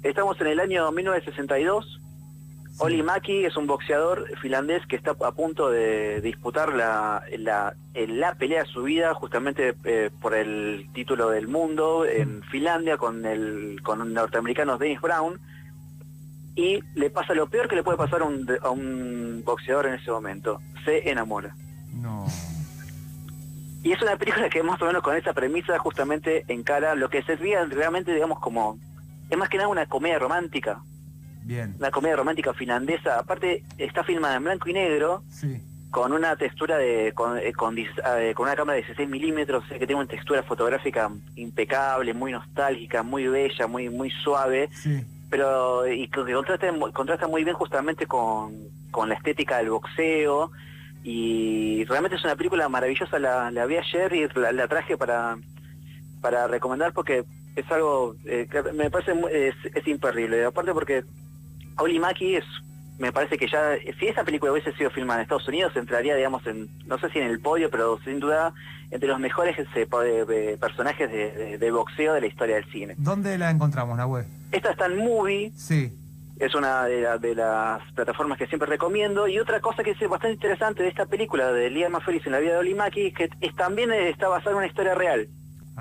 Estamos 0.03 0.39
en 0.41 0.47
el 0.47 0.59
año 0.59 0.91
1962 0.91 1.99
Oli 2.81 3.03
Maki 3.03 3.43
es 3.43 3.57
un 3.57 3.67
boxeador 3.67 4.25
finlandés 4.39 4.85
que 4.87 4.95
está 4.95 5.11
a 5.11 5.31
punto 5.33 5.69
de 5.69 6.21
disputar 6.21 6.73
la, 6.73 7.21
la, 7.37 7.75
la 7.93 8.35
pelea 8.35 8.63
de 8.63 8.69
su 8.69 8.83
vida 8.83 9.13
justamente 9.15 9.75
eh, 9.83 10.09
por 10.21 10.33
el 10.33 10.87
título 10.93 11.29
del 11.29 11.49
mundo 11.49 12.05
en 12.05 12.41
Finlandia 12.43 12.95
con 12.95 13.25
el 13.25 13.81
con 13.83 14.01
un 14.01 14.13
norteamericano 14.13 14.77
Dennis 14.77 15.01
Brown 15.01 15.41
y 16.55 16.79
le 16.95 17.09
pasa 17.09 17.33
lo 17.33 17.47
peor 17.49 17.67
que 17.67 17.75
le 17.75 17.83
puede 17.83 17.97
pasar 17.97 18.21
a 18.21 18.25
un, 18.25 18.45
a 18.61 18.69
un 18.69 19.41
boxeador 19.45 19.87
en 19.87 19.93
ese 19.95 20.11
momento, 20.11 20.59
se 20.85 21.09
enamora. 21.09 21.55
No. 21.93 22.25
Y 23.81 23.91
es 23.93 24.01
una 24.01 24.17
película 24.17 24.49
que 24.49 24.61
más 24.61 24.81
o 24.81 24.85
menos 24.85 25.01
con 25.01 25.15
esa 25.15 25.33
premisa 25.33 25.79
justamente 25.79 26.43
encara 26.49 26.95
lo 26.95 27.09
que 27.09 27.23
sería 27.23 27.63
realmente, 27.65 28.13
digamos, 28.13 28.39
como... 28.39 28.77
Es 29.29 29.37
más 29.37 29.47
que 29.47 29.57
nada 29.57 29.69
una 29.69 29.85
comedia 29.85 30.17
romántica, 30.19 30.81
Bien. 31.43 31.75
una 31.79 31.91
comedia 31.91 32.15
romántica 32.17 32.53
finlandesa. 32.53 33.19
Aparte, 33.19 33.63
está 33.77 34.03
filmada 34.03 34.35
en 34.35 34.43
blanco 34.43 34.67
y 34.69 34.73
negro, 34.73 35.23
Sí. 35.29 35.61
con 35.91 36.11
una 36.11 36.35
textura 36.35 36.77
de... 36.77 37.13
con, 37.15 37.37
eh, 37.37 37.53
con, 37.53 37.75
dis- 37.75 38.01
eh, 38.19 38.33
con 38.33 38.47
una 38.47 38.55
cámara 38.55 38.75
de 38.75 38.81
16 38.81 39.07
milímetros, 39.07 39.63
que 39.69 39.77
tiene 39.77 39.95
una 39.95 40.07
textura 40.07 40.43
fotográfica 40.43 41.09
impecable, 41.35 42.13
muy 42.13 42.31
nostálgica, 42.33 43.01
muy 43.03 43.27
bella, 43.27 43.67
muy, 43.67 43.87
muy 43.89 44.09
suave, 44.11 44.69
Sí. 44.73 45.05
Pero 45.29 45.87
y 45.87 46.07
que 46.07 46.33
contrasta, 46.33 46.67
contrasta 46.93 47.27
muy 47.27 47.43
bien 47.43 47.55
justamente 47.55 48.05
con, 48.05 48.53
con 48.91 49.09
la 49.09 49.15
estética 49.15 49.57
del 49.57 49.69
boxeo 49.69 50.51
y 51.03 51.85
realmente 51.85 52.17
es 52.17 52.23
una 52.23 52.35
película 52.35 52.67
maravillosa, 52.67 53.19
la, 53.19 53.51
la 53.51 53.65
vi 53.65 53.77
ayer 53.77 54.13
y 54.13 54.27
la, 54.39 54.51
la 54.51 54.67
traje 54.67 54.97
para, 54.97 55.37
para 56.21 56.47
recomendar 56.47 56.93
porque 56.93 57.23
es 57.55 57.71
algo 57.71 58.15
eh, 58.25 58.47
que 58.49 58.63
me 58.73 58.89
parece 58.89 59.13
es, 59.31 59.55
es 59.73 59.87
imperdible, 59.87 60.45
aparte 60.45 60.73
porque 60.73 61.03
Oli 61.77 62.01
es 62.35 62.45
me 62.99 63.11
parece 63.11 63.37
que 63.37 63.47
ya, 63.47 63.75
si 63.99 64.07
esa 64.07 64.23
película 64.23 64.51
hubiese 64.51 64.71
sido 64.73 64.89
filmada 64.91 65.19
en 65.19 65.23
Estados 65.23 65.47
Unidos, 65.47 65.73
entraría, 65.75 66.15
digamos, 66.15 66.45
en, 66.45 66.67
no 66.85 66.99
sé 66.99 67.09
si 67.09 67.19
en 67.19 67.27
el 67.27 67.39
podio, 67.39 67.69
pero 67.71 67.97
sin 68.03 68.19
duda 68.19 68.53
entre 68.91 69.07
los 69.09 69.19
mejores 69.19 69.55
eh, 69.75 69.87
po- 69.87 70.03
eh, 70.03 70.57
personajes 70.59 71.09
de, 71.11 71.31
de- 71.31 71.57
de 71.57 71.71
boxeo 71.71 72.13
de 72.13 72.21
la 72.21 72.27
historia 72.27 72.55
del 72.55 72.65
cine. 72.71 72.95
¿Dónde 72.97 73.37
la 73.37 73.49
encontramos, 73.49 73.97
Nahue? 73.97 74.25
Esta 74.51 74.71
está 74.71 74.85
en 74.87 74.97
Movie, 74.97 75.51
Sí. 75.55 75.91
es 76.39 76.53
una 76.55 76.85
de, 76.85 77.01
la- 77.01 77.17
de 77.17 77.35
las 77.35 77.81
plataformas 77.93 78.37
que 78.37 78.47
siempre 78.47 78.67
recomiendo. 78.67 79.27
Y 79.27 79.39
otra 79.39 79.59
cosa 79.61 79.83
que 79.83 79.91
es 79.91 79.99
bastante 80.09 80.33
interesante 80.33 80.83
de 80.83 80.89
esta 80.89 81.05
película 81.05 81.51
de 81.53 81.69
Liam 81.69 81.99
Feliz 82.01 82.25
en 82.25 82.31
la 82.33 82.39
vida 82.39 82.53
de 82.53 82.57
Oli 82.59 82.73
Maki 82.73 83.07
es 83.07 83.13
que 83.13 83.29
es, 83.41 83.55
también 83.55 83.91
está 83.93 84.27
basada 84.27 84.51
en 84.51 84.57
una 84.57 84.67
historia 84.67 84.95
real. 84.95 85.27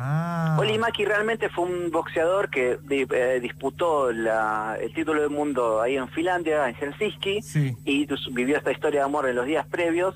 Ah. 0.00 0.56
Oli 0.60 0.78
Maki 0.78 1.04
realmente 1.04 1.48
fue 1.48 1.64
un 1.64 1.90
boxeador 1.90 2.50
que 2.50 2.78
eh, 2.88 3.38
disputó 3.42 4.12
la- 4.12 4.76
el 4.80 4.92
título 4.94 5.22
del 5.22 5.30
mundo 5.30 5.80
ahí 5.80 5.96
en 5.96 6.08
Finlandia, 6.08 6.68
en 6.68 6.74
Helsinki, 6.76 7.42
Sí. 7.42 7.76
y 7.84 8.06
pues, 8.06 8.20
vivió 8.32 8.56
esta 8.56 8.70
historia 8.70 9.00
de 9.00 9.06
amor 9.06 9.28
en 9.28 9.34
los 9.34 9.46
días 9.46 9.66
previos, 9.66 10.14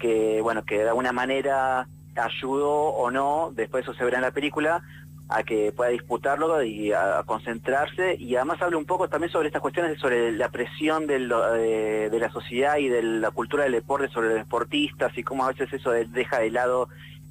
que 0.00 0.40
bueno, 0.42 0.64
que 0.64 0.78
de 0.78 0.88
alguna 0.88 1.12
manera 1.12 1.86
ayudó 2.16 2.70
o 2.88 3.10
no, 3.10 3.52
después 3.54 3.84
eso 3.84 3.94
se 3.94 4.04
verá 4.04 4.18
en 4.18 4.22
la 4.24 4.30
película, 4.32 4.82
a 5.28 5.44
que 5.44 5.70
pueda 5.70 5.90
disputarlo 5.90 6.60
y 6.64 6.92
a, 6.92 7.22
concentrarse 7.24 8.16
y 8.18 8.34
además 8.34 8.60
habla 8.60 8.76
un 8.78 8.84
poco 8.84 9.08
también 9.08 9.30
sobre 9.30 9.46
estas 9.46 9.62
cuestiones 9.62 9.98
sobre 10.00 10.32
la 10.32 10.48
presión 10.50 11.06
de, 11.06 11.20
lo- 11.20 11.52
de- 11.52 12.10
de 12.10 12.18
la 12.18 12.30
sociedad 12.32 12.78
y 12.78 12.88
de 12.88 13.02
la 13.04 13.30
cultura 13.30 13.62
del 13.62 13.72
deporte 13.74 14.08
sobre 14.08 14.30
los 14.30 14.38
deportistas 14.38 15.16
y 15.16 15.22
cómo 15.22 15.44
a 15.44 15.52
veces 15.52 15.72
eso 15.72 15.92
de- 15.92 16.06
deja 16.06 16.40
de 16.40 16.50
lado 16.50 16.88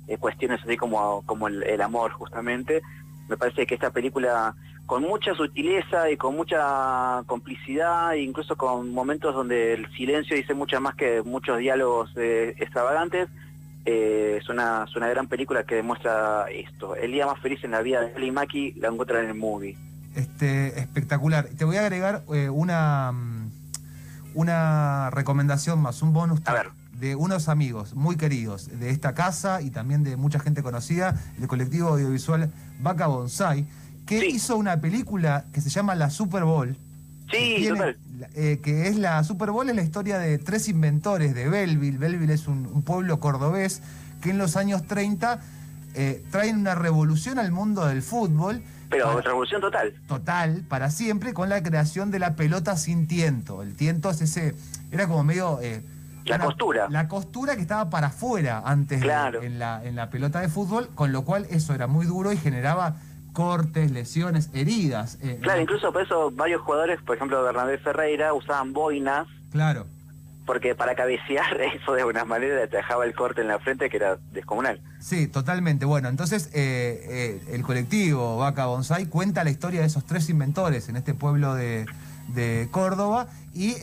eh, 0.09 0.17
cuestiones 0.17 0.59
así 0.63 0.75
como, 0.75 1.21
como 1.25 1.47
el, 1.47 1.63
el 1.63 1.81
amor 1.81 2.11
justamente. 2.11 2.81
Me 3.29 3.37
parece 3.37 3.65
que 3.65 3.75
esta 3.75 3.91
película 3.91 4.55
con 4.89 5.03
mucha 5.03 5.35
sutileza 5.35 6.09
y 6.09 6.17
con 6.17 6.35
mucha 6.35 7.21
complicidad, 7.27 8.15
e 8.15 8.23
incluso 8.23 8.55
con 8.57 8.89
momentos 8.89 9.35
donde 9.35 9.73
el 9.73 9.87
silencio 9.91 10.35
dice 10.35 10.55
mucho 10.55 10.81
más 10.81 10.95
que 10.95 11.21
muchos 11.21 11.59
diálogos 11.59 12.09
eh, 12.15 12.55
extravagantes, 12.57 13.29
eh, 13.85 14.39
es, 14.41 14.49
una, 14.49 14.85
es 14.89 14.95
una 14.95 15.07
gran 15.07 15.27
película 15.27 15.63
que 15.63 15.75
demuestra 15.75 16.47
esto. 16.49 16.95
El 16.95 17.11
día 17.11 17.27
más 17.27 17.39
feliz 17.39 17.63
en 17.63 17.69
la 17.69 17.81
vida 17.81 18.01
de 18.01 18.15
Ali 18.15 18.31
Maki 18.31 18.73
la 18.73 18.87
encuentran 18.87 19.25
en 19.25 19.29
el 19.29 19.35
movie. 19.35 19.77
Este, 20.15 20.79
espectacular. 20.79 21.45
Te 21.55 21.65
voy 21.65 21.77
a 21.77 21.81
agregar 21.81 22.23
eh, 22.33 22.49
una, 22.49 23.11
mm, 23.11 23.51
una 24.33 25.11
recomendación 25.11 25.79
más, 25.83 26.01
un 26.01 26.13
bonus 26.13 26.41
A 26.45 26.53
ver. 26.53 26.78
De 26.99 27.15
unos 27.15 27.47
amigos 27.49 27.95
muy 27.95 28.15
queridos 28.17 28.67
de 28.79 28.89
esta 28.89 29.13
casa 29.13 29.61
y 29.61 29.69
también 29.69 30.03
de 30.03 30.17
mucha 30.17 30.39
gente 30.39 30.61
conocida, 30.63 31.19
el 31.39 31.47
colectivo 31.47 31.89
audiovisual 31.89 32.51
Vaca 32.81 33.07
Bonsai, 33.07 33.65
que 34.05 34.19
Sí. 34.19 34.25
hizo 34.35 34.57
una 34.57 34.81
película 34.81 35.45
que 35.53 35.61
se 35.61 35.69
llama 35.69 35.95
La 35.95 36.09
Super 36.09 36.43
Bowl. 36.43 36.75
que 37.31 37.37
Sí, 37.37 37.55
tiene- 37.61 37.95
eh, 38.33 38.59
que 38.63 38.87
es 38.87 38.97
la 38.97 39.23
Super 39.23 39.51
Bowl, 39.51 39.69
es 39.69 39.75
la 39.75 39.83
historia 39.83 40.17
de 40.17 40.39
tres 40.39 40.67
inventores 40.67 41.35
de 41.35 41.47
Belleville. 41.47 41.99
Belleville 41.99 42.33
es 42.33 42.47
un, 42.47 42.65
un 42.73 42.81
pueblo 42.81 43.19
cordobés 43.19 43.83
que 44.19 44.31
en 44.31 44.39
los 44.39 44.55
años 44.57 44.87
30 44.87 45.39
eh, 45.93 46.23
traen 46.31 46.57
una 46.57 46.73
revolución 46.73 47.37
al 47.37 47.51
mundo 47.51 47.85
del 47.85 48.01
fútbol. 48.01 48.63
Pero 48.89 49.05
para- 49.05 49.21
revolución 49.21 49.61
total. 49.61 49.93
total 50.07 50.63
para 50.67 50.89
siempre 50.89 51.33
con 51.35 51.49
la 51.49 51.61
creación 51.61 52.09
de 52.09 52.17
la 52.17 52.35
pelota 52.35 52.75
sin 52.77 53.07
tiento. 53.07 53.61
El 53.61 53.75
tiento 53.75 54.09
es 54.09 54.21
ese, 54.21 54.55
era 54.91 55.07
como 55.07 55.23
medio... 55.23 55.59
eh, 55.61 55.83
La 56.25 56.39
costura. 56.39 56.87
La 56.89 57.07
costura 57.07 57.55
que 57.55 57.61
estaba 57.61 57.89
para 57.89 58.07
afuera 58.07 58.61
antes 58.65 58.99
de- 58.99 59.05
Claro. 59.05 59.41
en, 59.41 59.57
la, 59.59 59.83
en 59.83 59.95
la 59.95 60.09
pelota 60.09 60.39
de 60.41 60.49
fútbol, 60.49 60.89
con 60.95 61.11
lo 61.11 61.23
cual 61.23 61.47
eso 61.49 61.73
era 61.73 61.87
muy 61.87 62.05
duro 62.05 62.31
y 62.31 62.37
generaba 62.37 62.95
cortes, 63.33 63.91
lesiones, 63.91 64.49
heridas. 64.53 65.17
eh, 65.21 65.39
Claro, 65.41 65.61
incluso 65.61 65.91
por 65.93 66.01
eso 66.01 66.31
varios 66.31 66.61
jugadores, 66.61 66.99
por 67.01 67.15
ejemplo 67.15 67.41
Bernabé 67.43 67.77
Ferreira, 67.77 68.33
usaban 68.33 68.73
boinas 68.73 69.27
Claro. 69.51 69.85
porque 70.45 70.75
para 70.75 70.95
cabecear 70.95 71.59
eso 71.61 71.93
de 71.93 72.01
alguna 72.01 72.25
manera 72.25 72.67
te 72.67 72.77
dejaba 72.77 73.05
el 73.05 73.13
corte 73.13 73.41
en 73.41 73.47
la 73.47 73.59
frente 73.59 73.89
que 73.89 73.97
era 73.97 74.17
descomunal. 74.33 74.81
Sí, 74.99 75.27
totalmente. 75.27 75.85
Bueno, 75.85 76.09
entonces 76.09 76.49
eh, 76.53 77.01
eh, 77.07 77.53
el 77.53 77.61
colectivo 77.63 78.37
Vaca 78.37 78.65
Bonsai 78.65 79.05
cuenta 79.05 79.43
la 79.43 79.51
historia 79.51 79.81
de 79.81 79.87
esos 79.87 80.05
tres 80.05 80.29
inventores 80.29 80.89
en 80.89 80.95
este 80.97 81.13
pueblo 81.13 81.53
de, 81.55 81.85
de 82.29 82.67
Córdoba 82.71 83.27
y 83.53 83.75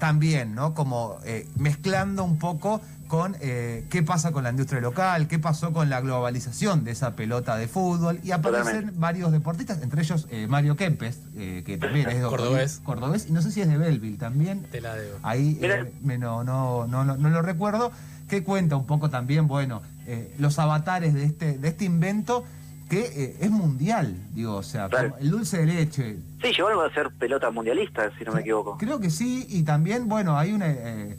también, 0.00 0.56
¿no? 0.56 0.74
Como 0.74 1.18
eh, 1.24 1.46
mezclando 1.56 2.24
un 2.24 2.38
poco 2.38 2.80
con 3.06 3.36
eh, 3.40 3.84
qué 3.90 4.02
pasa 4.04 4.30
con 4.32 4.44
la 4.44 4.50
industria 4.50 4.80
local, 4.80 5.26
qué 5.28 5.38
pasó 5.38 5.72
con 5.72 5.90
la 5.90 6.00
globalización 6.00 6.84
de 6.84 6.92
esa 6.92 7.16
pelota 7.16 7.56
de 7.56 7.66
fútbol 7.68 8.20
y 8.22 8.30
aparecen 8.32 8.64
Totalmente. 8.66 9.00
varios 9.00 9.32
deportistas, 9.32 9.82
entre 9.82 10.02
ellos 10.02 10.26
eh, 10.30 10.46
Mario 10.48 10.76
Kempes, 10.76 11.18
eh, 11.36 11.62
que 11.66 11.76
también 11.76 12.08
es 12.08 12.20
de- 12.22 12.28
Cordobés. 12.28 12.80
cordobés 12.84 13.26
y 13.28 13.32
no 13.32 13.42
sé 13.42 13.50
si 13.52 13.60
es 13.60 13.68
de 13.68 13.76
Belleville 13.78 14.16
también. 14.18 14.62
Te 14.70 14.80
la 14.80 14.94
debo. 14.94 15.18
Ahí 15.22 15.58
eh, 15.60 15.92
me- 16.02 16.18
no, 16.18 16.44
no, 16.44 16.86
no, 16.86 17.04
no, 17.04 17.16
no 17.16 17.30
lo 17.30 17.42
recuerdo. 17.42 17.92
Que 18.28 18.44
cuenta 18.44 18.76
un 18.76 18.86
poco 18.86 19.10
también, 19.10 19.48
bueno, 19.48 19.82
eh, 20.06 20.32
los 20.38 20.60
avatares 20.60 21.12
de 21.14 21.24
este, 21.24 21.58
de 21.58 21.66
este 21.68 21.84
invento 21.84 22.44
que 22.90 23.00
eh, 23.00 23.36
es 23.40 23.50
mundial, 23.50 24.14
digo, 24.34 24.56
o 24.56 24.62
sea, 24.62 24.88
Claro. 24.90 25.16
el 25.18 25.30
dulce 25.30 25.58
de 25.58 25.66
leche. 25.66 26.16
Sí, 26.42 26.48
algo 26.60 26.82
a 26.82 26.92
ser 26.92 27.08
pelota 27.12 27.50
mundialista, 27.50 28.10
si 28.18 28.24
no 28.24 28.32
me 28.32 28.40
equivoco. 28.42 28.76
Creo 28.76 29.00
que 29.00 29.08
sí, 29.10 29.46
y 29.48 29.62
también, 29.62 30.08
bueno, 30.08 30.36
hay 30.36 30.52
una... 30.52 30.66
eh, 30.68 31.16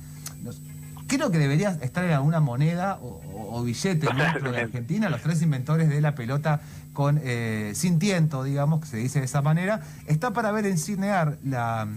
creo 1.07 1.29
que 1.31 1.37
debería 1.39 1.71
estar 1.81 2.05
en 2.05 2.11
alguna 2.11 2.39
moneda 2.39 2.97
o, 3.01 3.21
o- 3.33 3.57
o 3.59 3.63
billete 3.63 4.07
nuestro 4.13 4.51
de. 4.51 4.59
Argentina, 4.61 5.09
los 5.09 5.21
tres 5.21 5.41
inventores 5.41 5.89
de 5.89 5.99
la 6.01 6.13
pelota 6.15 6.61
con 6.93 7.19
eh, 7.23 7.71
sin 7.75 7.99
tiento, 7.99 8.43
digamos, 8.43 8.81
que 8.81 8.87
se 8.87 8.97
dice 8.97 9.19
de 9.19 9.25
esa 9.25 9.41
manera. 9.41 9.81
Está 10.07 10.31
para 10.31 10.51
ver 10.51 10.65
en 10.65 10.77
Cinear 10.77 11.37
la, 11.43 11.87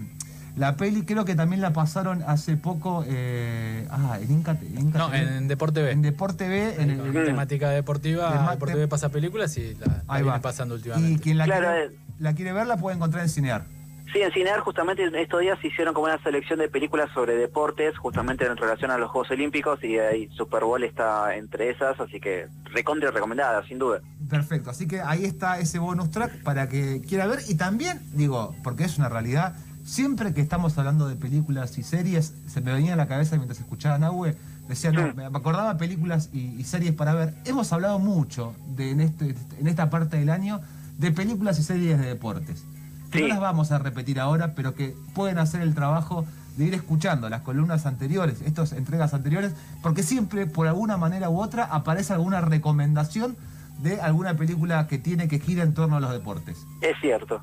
la 0.55 0.77
peli, 0.77 1.03
creo 1.03 1.25
que 1.25 1.35
también 1.35 1.61
la 1.61 1.73
pasaron 1.73 2.23
hace 2.27 2.55
poco, 2.57 3.03
eh, 3.07 3.87
ah, 3.91 4.17
en 4.21 4.31
Inca, 4.31 4.51
en 4.61 4.79
Inca 4.79 4.97
No, 4.99 5.09
TV, 5.09 5.37
en 5.37 5.47
Deporte 5.47 5.81
B. 5.81 5.91
en 5.91 6.01
Deporte 6.01 6.47
B, 6.47 6.75
en 6.81 6.89
el, 6.91 7.25
temática 7.25 7.69
deportiva, 7.69 8.33
Dema- 8.33 8.51
Deporte 8.51 8.73
de- 8.75 8.79
B 8.81 8.87
pasa 8.87 9.09
películas 9.09 9.57
y 9.57 9.75
la, 9.75 10.03
la 10.07 10.21
viene 10.21 10.39
pasando 10.39 10.75
Y 10.75 10.77
últimamente. 10.77 11.21
quien 11.21 11.37
la, 11.37 11.45
Claro, 11.45 11.67
quiere, 11.67 11.85
eh. 11.85 11.97
la 12.19 12.33
quiere 12.33 12.53
ver 12.53 12.67
la 12.67 12.77
puede 12.77 12.95
encontrar 12.95 13.23
en 13.23 13.29
Cinear. 13.29 13.65
Sí, 14.13 14.21
en 14.21 14.31
Cinear 14.31 14.59
justamente 14.61 15.03
en 15.03 15.13
estos 15.15 15.41
días 15.41 15.57
se 15.59 15.67
hicieron 15.67 15.93
como 15.93 16.05
una 16.05 16.21
selección 16.23 16.59
de 16.59 16.69
películas 16.69 17.09
sobre 17.13 17.35
deportes, 17.35 17.97
justamente 17.97 18.45
en 18.45 18.55
relación 18.55 18.91
a 18.91 18.97
los 18.97 19.09
Juegos 19.11 19.31
Olímpicos, 19.31 19.83
y 19.83 19.97
ahí 19.99 20.29
Super 20.37 20.63
Bowl 20.63 20.81
está 20.85 21.35
entre 21.35 21.71
esas, 21.71 21.99
así 21.99 22.21
que 22.21 22.47
recontra 22.71 23.11
recomendada, 23.11 23.65
sin 23.67 23.77
duda. 23.79 23.99
Perfecto, 24.29 24.69
así 24.69 24.87
que 24.87 25.01
ahí 25.01 25.25
está 25.25 25.59
ese 25.59 25.79
bonus 25.79 26.11
track 26.11 26.43
para 26.43 26.69
que 26.69 27.01
quiera 27.01 27.27
ver. 27.27 27.39
Y 27.49 27.55
también, 27.55 27.99
digo, 28.13 28.55
porque 28.63 28.85
es 28.85 28.97
una 28.97 29.09
realidad, 29.09 29.55
siempre 29.85 30.33
que 30.33 30.41
estamos 30.41 30.77
hablando 30.77 31.07
de 31.07 31.15
películas 31.15 31.77
y 31.77 31.83
series, 31.83 32.33
se 32.47 32.59
me 32.59 32.73
venía 32.73 32.93
a 32.93 32.97
la 32.97 33.07
cabeza 33.07 33.37
mientras 33.37 33.59
escuchaba 33.59 33.95
a 33.95 33.99
Nahue, 33.99 34.35
decía, 34.67 34.91
no, 34.91 35.13
me 35.13 35.25
acordaba 35.25 35.77
películas 35.77 36.29
y, 36.33 36.39
y 36.59 36.63
series 36.63 36.93
para 36.93 37.13
ver. 37.13 37.35
Hemos 37.45 37.71
hablado 37.71 37.99
mucho 37.99 38.53
de, 38.75 38.91
en, 38.91 38.99
este, 38.99 39.35
en 39.59 39.67
esta 39.67 39.89
parte 39.89 40.17
del 40.17 40.29
año 40.29 40.59
de 40.97 41.11
películas 41.11 41.59
y 41.59 41.63
series 41.63 41.99
de 41.99 42.07
deportes. 42.07 42.65
Que 43.11 43.21
no 43.21 43.27
las 43.27 43.39
vamos 43.39 43.71
a 43.71 43.77
repetir 43.77 44.19
ahora, 44.19 44.55
pero 44.55 44.73
que 44.73 44.93
pueden 45.13 45.37
hacer 45.37 45.61
el 45.61 45.73
trabajo 45.73 46.25
de 46.57 46.65
ir 46.65 46.73
escuchando 46.73 47.29
las 47.29 47.41
columnas 47.41 47.85
anteriores, 47.85 48.41
estas 48.41 48.73
entregas 48.73 49.13
anteriores, 49.13 49.53
porque 49.81 50.03
siempre, 50.03 50.47
por 50.47 50.67
alguna 50.67 50.97
manera 50.97 51.29
u 51.29 51.41
otra, 51.41 51.65
aparece 51.65 52.13
alguna 52.13 52.41
recomendación 52.41 53.37
de 53.81 54.01
alguna 54.01 54.35
película 54.35 54.87
que 54.87 54.97
tiene 54.97 55.27
que 55.27 55.39
gira 55.39 55.63
en 55.63 55.73
torno 55.73 55.97
a 55.97 55.99
los 55.99 56.11
deportes. 56.11 56.65
Es 56.81 56.95
cierto. 57.01 57.41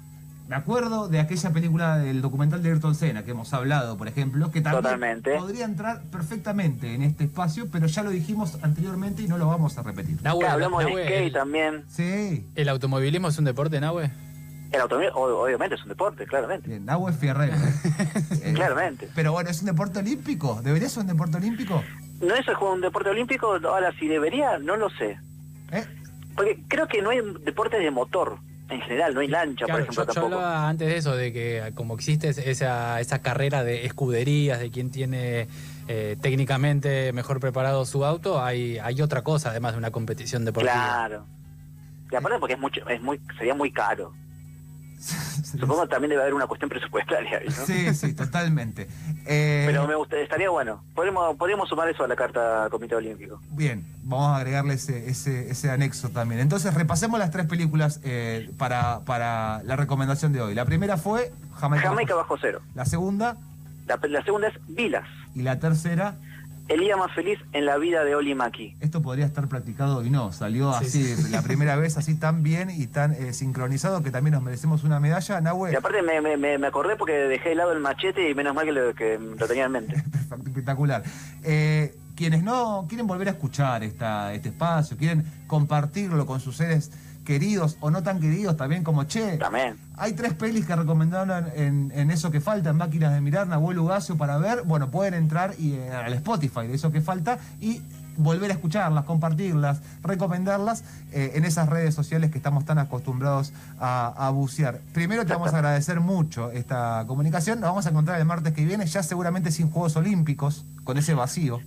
Me 0.53 0.59
acuerdo 0.59 1.09
de 1.09 1.19
aquella 1.19 1.51
película 1.51 1.97
del 1.97 2.21
documental 2.21 2.63
de 2.63 2.69
Ayrton 2.73 2.95
Senna 2.95 3.23
que 3.25 3.31
hemos 3.31 3.55
hablado, 3.55 3.97
por 3.97 4.07
ejemplo, 4.07 4.51
que 4.51 4.61
también 4.61 4.83
Totalmente. 4.83 5.35
podría 5.39 5.65
entrar 5.65 6.03
perfectamente 6.11 6.93
en 6.95 7.01
este 7.01 7.25
espacio, 7.25 7.69
pero 7.73 7.87
ya 7.87 8.03
lo 8.03 8.11
dijimos 8.11 8.59
anteriormente 8.61 9.23
y 9.23 9.29
no 9.29 9.39
lo 9.39 9.47
vamos 9.47 9.79
a 9.79 9.83
repetir. 9.83 10.21
Nahue, 10.23 10.47
hablamos 10.47 10.85
Nahue, 10.85 11.01
de 11.01 11.07
skate 11.07 11.25
el, 11.29 11.33
también. 11.33 11.85
Sí. 11.89 12.47
¿El 12.55 12.69
automovilismo 12.69 13.29
es 13.29 13.39
un 13.39 13.47
deporte, 13.47 13.81
Nahue? 13.81 14.11
El 14.73 14.81
automóvil, 14.83 15.09
o- 15.15 15.43
obviamente, 15.43 15.77
es 15.77 15.83
un 15.85 15.89
deporte, 15.89 16.27
claramente. 16.27 16.69
Bien, 16.69 16.85
Nahue 16.85 17.15
Fierrero. 17.15 17.55
Eh, 18.45 18.53
Claramente. 18.55 19.09
Pero 19.15 19.33
bueno, 19.33 19.49
¿es 19.49 19.61
un 19.61 19.67
deporte 19.69 20.01
olímpico? 20.01 20.61
¿Debería 20.63 20.91
ser 20.91 21.01
un 21.05 21.07
deporte 21.07 21.39
olímpico? 21.39 21.83
¿No 22.21 22.35
es 22.35 22.47
el 22.47 22.55
juego 22.57 22.75
un 22.75 22.81
deporte 22.83 23.09
olímpico? 23.09 23.55
Ahora, 23.55 23.91
si 23.99 24.07
debería, 24.07 24.59
no 24.59 24.77
lo 24.77 24.91
sé. 24.91 25.19
¿Eh? 25.71 25.87
Porque 26.37 26.63
creo 26.69 26.89
que 26.89 27.01
no 27.01 27.09
hay 27.09 27.21
deportes 27.43 27.81
de 27.81 27.91
motor 27.91 28.37
en 28.69 28.81
general, 28.81 29.15
no 29.15 29.21
hay 29.21 29.29
lancha, 29.29 29.67
Claro, 29.67 29.73
por 29.73 29.81
ejemplo, 29.83 30.05
yo, 30.05 30.09
yo 30.09 30.15
tampoco. 30.15 30.37
hablaba 30.37 30.69
antes 30.69 30.89
de 30.89 30.97
eso, 30.97 31.15
de 31.17 31.33
que 31.33 31.73
como 31.75 31.95
existe 31.95 32.29
esa, 32.29 33.01
esa 33.01 33.19
carrera 33.21 33.65
de 33.65 33.85
escuderías, 33.85 34.61
de 34.61 34.71
quien 34.71 34.91
tiene 34.91 35.49
eh, 35.89 36.17
técnicamente 36.21 37.13
mejor 37.13 37.41
preparado 37.41 37.85
su 37.85 38.05
auto, 38.05 38.43
hay, 38.43 38.79
hay 38.79 39.03
otra 39.03 39.23
cosa 39.23 39.51
además 39.51 39.73
de 39.73 39.79
una 39.79 39.91
competición 39.91 40.45
deportiva. 40.45 40.73
Claro. 40.73 41.27
Y 42.11 42.17
aparte 42.17 42.39
porque 42.39 42.55
es 42.55 42.61
mucho, 42.61 42.89
es 42.89 43.03
muy, 43.03 43.21
sería 43.39 43.55
muy 43.55 43.73
caro. 43.73 44.15
Supongo 45.59 45.83
que 45.83 45.89
también 45.89 46.11
debe 46.11 46.23
haber 46.23 46.35
una 46.35 46.47
cuestión 46.47 46.71
presupuestaria 46.71 47.41
¿no? 47.45 47.51
Sí, 47.67 47.93
sí, 47.95 48.15
totalmente. 48.15 48.87
Eh, 49.27 49.65
Pero 49.67 49.87
me 49.89 49.95
gusta, 49.97 50.17
estaría 50.17 50.49
bueno. 50.51 50.83
Podemos, 50.95 51.37
podríamos 51.37 51.69
sumar 51.69 51.89
eso 51.89 52.05
a 52.05 52.09
la 52.09 52.15
carta 52.17 52.69
Comité 52.71 52.95
Olímpico. 52.95 53.41
Bien, 53.51 53.85
vamos 54.05 54.29
a 54.29 54.37
agregarle 54.37 54.75
ese, 54.75 55.09
ese, 55.11 55.51
ese 55.51 55.71
anexo 55.71 56.11
también. 56.11 56.41
Entonces, 56.41 56.73
repasemos 56.75 57.19
las 57.19 57.31
tres 57.31 57.47
películas 57.47 58.01
eh, 58.05 58.51
para, 58.59 59.01
para 59.01 59.63
la 59.65 59.77
recomendación 59.77 60.33
de 60.33 60.41
hoy. 60.41 60.55
La 60.55 60.65
primera 60.65 60.97
fue 60.97 61.33
Jamaica. 61.57 61.89
Jamaica 61.89 62.15
Bajo- 62.15 62.29
bajo 62.35 62.39
cero. 62.41 62.61
La 62.75 62.85
segunda 62.85 63.37
La, 63.87 63.99
la 64.09 64.23
segunda 64.25 64.49
es 64.49 64.55
Vilas. 64.69 65.05
y 65.35 65.43
la 65.43 65.59
tercera, 65.59 66.15
El 66.69 66.81
día 66.81 66.97
más 66.97 67.13
feliz 67.15 67.39
en 67.53 67.67
la 67.67 67.77
vida 67.77 68.05
de 68.05 68.15
Oli 68.15 68.35
Maki. 68.35 68.77
esto 68.81 69.03
podría 69.03 69.27
estar 69.27 69.49
practicado 69.49 70.05
y 70.05 70.11
no. 70.11 70.33
Salió 70.33 70.73
Sí, 70.81 71.13
así, 71.13 71.31
la 71.31 71.43
primera 71.43 71.77
vez 71.77 71.97
así 71.99 72.15
tan 72.15 72.43
bien 72.43 72.71
y 72.71 72.87
tan 72.87 73.13
eh, 73.13 73.33
sincronizado 73.33 74.03
que 74.03 74.11
también 74.11 74.35
nos 74.35 74.43
merecemos 74.43 74.85
una 74.85 75.01
medalla. 75.01 75.41
Nahue, 75.41 75.73
Y 75.73 75.77
aparte 75.77 76.03
me, 76.03 76.21
me, 76.21 76.37
me, 76.37 76.59
me 76.59 76.67
acordé 76.67 76.97
porque 76.97 77.13
dejé 77.13 77.51
de 77.51 77.55
lado 77.57 77.73
el 77.73 77.81
machete 77.81 78.31
y 78.31 78.35
menos 78.35 78.55
mal 78.55 78.65
que 78.65 78.73
lo, 78.73 78.95
que 78.95 79.19
lo 79.19 79.47
tenía 79.49 79.65
en 79.67 79.73
mente. 79.73 79.97
espectacular. 80.47 81.03
Eh, 81.43 81.95
quienes 82.15 82.43
no 82.43 82.87
quieren 82.89 83.07
volver 83.07 83.29
a 83.29 83.33
escuchar 83.33 83.83
esta, 83.83 84.33
este 84.35 84.51
espacio, 84.51 84.97
quieren 84.97 85.25
compartirlo 85.47 86.27
con 86.27 86.41
sus 86.41 86.57
seres 86.57 86.91
queridos 87.25 87.77
o 87.81 87.91
no 87.91 88.03
tan 88.03 88.21
queridos 88.21 88.57
también 88.57 88.83
como 88.85 89.05
Che. 89.05 89.37
También. 89.39 89.77
Hay 89.97 90.13
tres 90.15 90.35
pelis 90.35 90.67
que 90.67 90.75
recomendaron 90.75 91.47
en, 91.55 91.93
en 91.95 92.11
Eso 92.11 92.31
que 92.31 92.41
Falta, 92.41 92.71
en 92.71 92.77
Máquinas 92.77 93.13
de 93.13 93.21
Mirar, 93.21 93.47
Nahuel 93.47 93.79
Ugacio, 93.79 94.17
para 94.17 94.39
ver. 94.39 94.63
Bueno, 94.65 94.91
pueden 94.91 95.15
entrar 95.15 95.55
y, 95.59 95.75
eh, 95.75 95.91
al 95.93 96.13
Spotify 96.15 96.67
de 96.67 96.75
Eso 96.75 96.91
que 96.91 97.01
Falta 97.01 97.39
y 97.61 97.83
volver 98.17 98.51
a 98.51 98.55
escucharlas, 98.55 99.05
compartirlas, 99.05 99.81
recomendarlas 100.03 100.85
eh, 101.13 101.33
en 101.35 101.45
esas 101.47 101.69
redes 101.69 101.95
sociales 101.95 102.31
que 102.31 102.37
estamos 102.39 102.65
tan 102.67 102.79
acostumbrados 102.79 103.53
a, 103.81 104.09
a 104.27 104.31
bucear. 104.31 104.81
Primero 104.93 105.25
te 105.25 105.33
vamos 105.33 105.53
a 105.55 105.57
agradecer 105.57 106.01
mucho 106.01 106.51
esta 106.51 107.05
comunicación. 107.07 107.61
Nos 107.61 107.71
vamos 107.71 107.87
a 107.87 107.91
encontrar 107.91 108.19
el 108.21 108.27
martes 108.27 108.53
que 108.53 108.65
viene, 108.65 108.85
ya 108.87 109.03
seguramente 109.03 109.51
sin 109.51 109.71
Juegos 109.71 109.97
Olímpicos, 109.97 110.67
con 110.85 110.99
ese 110.99 111.15
vacío. 111.15 111.61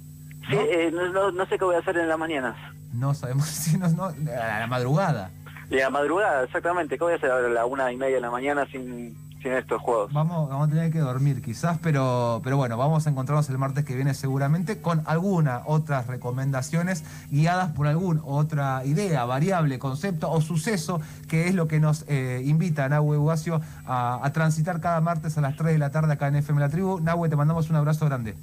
Sí, 0.47 0.55
¿no? 0.55 0.61
eh, 0.61 0.91
no, 0.93 1.11
no- 1.11 1.31
no 1.31 1.45
sé 1.47 1.57
qué 1.57 1.65
voy 1.65 1.75
a 1.75 1.79
hacer 1.79 1.97
en 1.97 2.07
las 2.09 2.19
mañanas. 2.19 2.55
No 2.93 3.13
sabemos 3.15 3.45
si 3.49 3.77
no, 3.77 3.85
a 4.05 4.59
la 4.59 4.67
madrugada. 4.67 5.31
Y 5.69 5.79
a 5.79 5.89
madrugada, 5.89 6.43
exactamente. 6.43 6.97
¿Qué 6.97 7.03
voy 7.03 7.13
a 7.13 7.15
hacer 7.17 7.31
ahora 7.31 7.47
a 7.47 7.51
la 7.51 7.65
una 7.65 7.91
y 7.91 7.97
media 7.97 8.15
de 8.15 8.21
la 8.21 8.31
mañana 8.31 8.65
sin, 8.71 9.15
sin 9.41 9.51
estos 9.53 9.81
juegos? 9.81 10.13
Vamos, 10.13 10.49
vamos 10.49 10.67
a 10.67 10.71
tener 10.71 10.91
que 10.91 10.99
dormir 10.99 11.41
quizás, 11.41 11.79
pero, 11.81 12.41
pero 12.43 12.57
bueno, 12.57 12.77
vamos 12.77 13.07
a 13.07 13.09
encontrarnos 13.09 13.49
el 13.49 13.57
martes 13.57 13.83
que 13.83 13.95
viene 13.95 14.13
seguramente 14.13 14.81
con 14.81 15.01
alguna 15.05 15.61
otras 15.65 16.07
recomendaciones 16.07 17.03
guiadas 17.31 17.71
por 17.71 17.87
alguna 17.87 18.21
otra 18.25 18.85
idea, 18.85 19.25
variable, 19.25 19.79
concepto 19.79 20.31
o 20.31 20.41
suceso 20.41 21.01
que 21.27 21.47
es 21.47 21.55
lo 21.55 21.67
que 21.67 21.79
nos 21.79 22.05
eh, 22.07 22.41
invita 22.45 22.85
a 22.85 22.89
Nahue 22.89 23.17
Ugacio 23.17 23.61
a, 23.85 24.19
a 24.23 24.33
transitar 24.33 24.81
cada 24.81 25.01
martes 25.01 25.37
a 25.37 25.41
las 25.41 25.55
3 25.55 25.73
de 25.73 25.79
la 25.79 25.91
tarde 25.91 26.13
acá 26.13 26.27
en 26.27 26.35
FM 26.35 26.59
La 26.59 26.69
Tribu. 26.69 26.99
Nahue, 26.99 27.29
te 27.29 27.35
mandamos 27.35 27.69
un 27.69 27.75
abrazo 27.75 28.05
grande. 28.05 28.35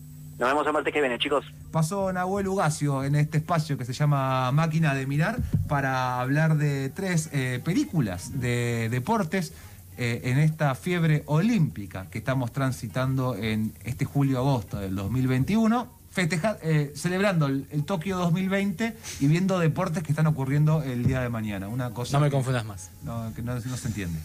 Nos 0.42 0.50
vemos 0.50 0.66
el 0.66 0.72
martes 0.72 0.92
que 0.92 1.00
viene, 1.00 1.18
chicos. 1.20 1.44
Pasó 1.70 2.12
Nahuel 2.12 2.48
Ugacio 2.48 3.04
en 3.04 3.14
este 3.14 3.38
espacio 3.38 3.78
que 3.78 3.84
se 3.84 3.92
llama 3.92 4.50
Máquina 4.50 4.92
de 4.92 5.06
Mirar 5.06 5.38
para 5.68 6.20
hablar 6.20 6.56
de 6.56 6.88
tres 6.90 7.28
eh, 7.32 7.60
películas 7.64 8.40
de 8.40 8.88
deportes 8.90 9.52
eh, 9.98 10.20
en 10.24 10.38
esta 10.40 10.74
fiebre 10.74 11.22
olímpica 11.26 12.10
que 12.10 12.18
estamos 12.18 12.50
transitando 12.50 13.36
en 13.36 13.72
este 13.84 14.04
julio-agosto 14.04 14.78
del 14.80 14.96
2021. 14.96 15.86
Festejar, 16.10 16.58
eh, 16.62 16.92
celebrando 16.96 17.46
el, 17.46 17.66
el 17.70 17.84
Tokio 17.84 18.16
2020 18.18 18.96
y 19.20 19.26
viendo 19.28 19.60
deportes 19.60 20.02
que 20.02 20.10
están 20.10 20.26
ocurriendo 20.26 20.82
el 20.82 21.06
día 21.06 21.20
de 21.20 21.28
mañana. 21.28 21.68
Una 21.68 21.90
cosa 21.90 22.18
No 22.18 22.24
me 22.24 22.32
confundas 22.32 22.64
más. 22.66 22.90
no, 23.04 23.32
que 23.34 23.42
no- 23.42 23.54
no 23.54 23.76
se 23.76 23.86
entiende. 23.88 24.18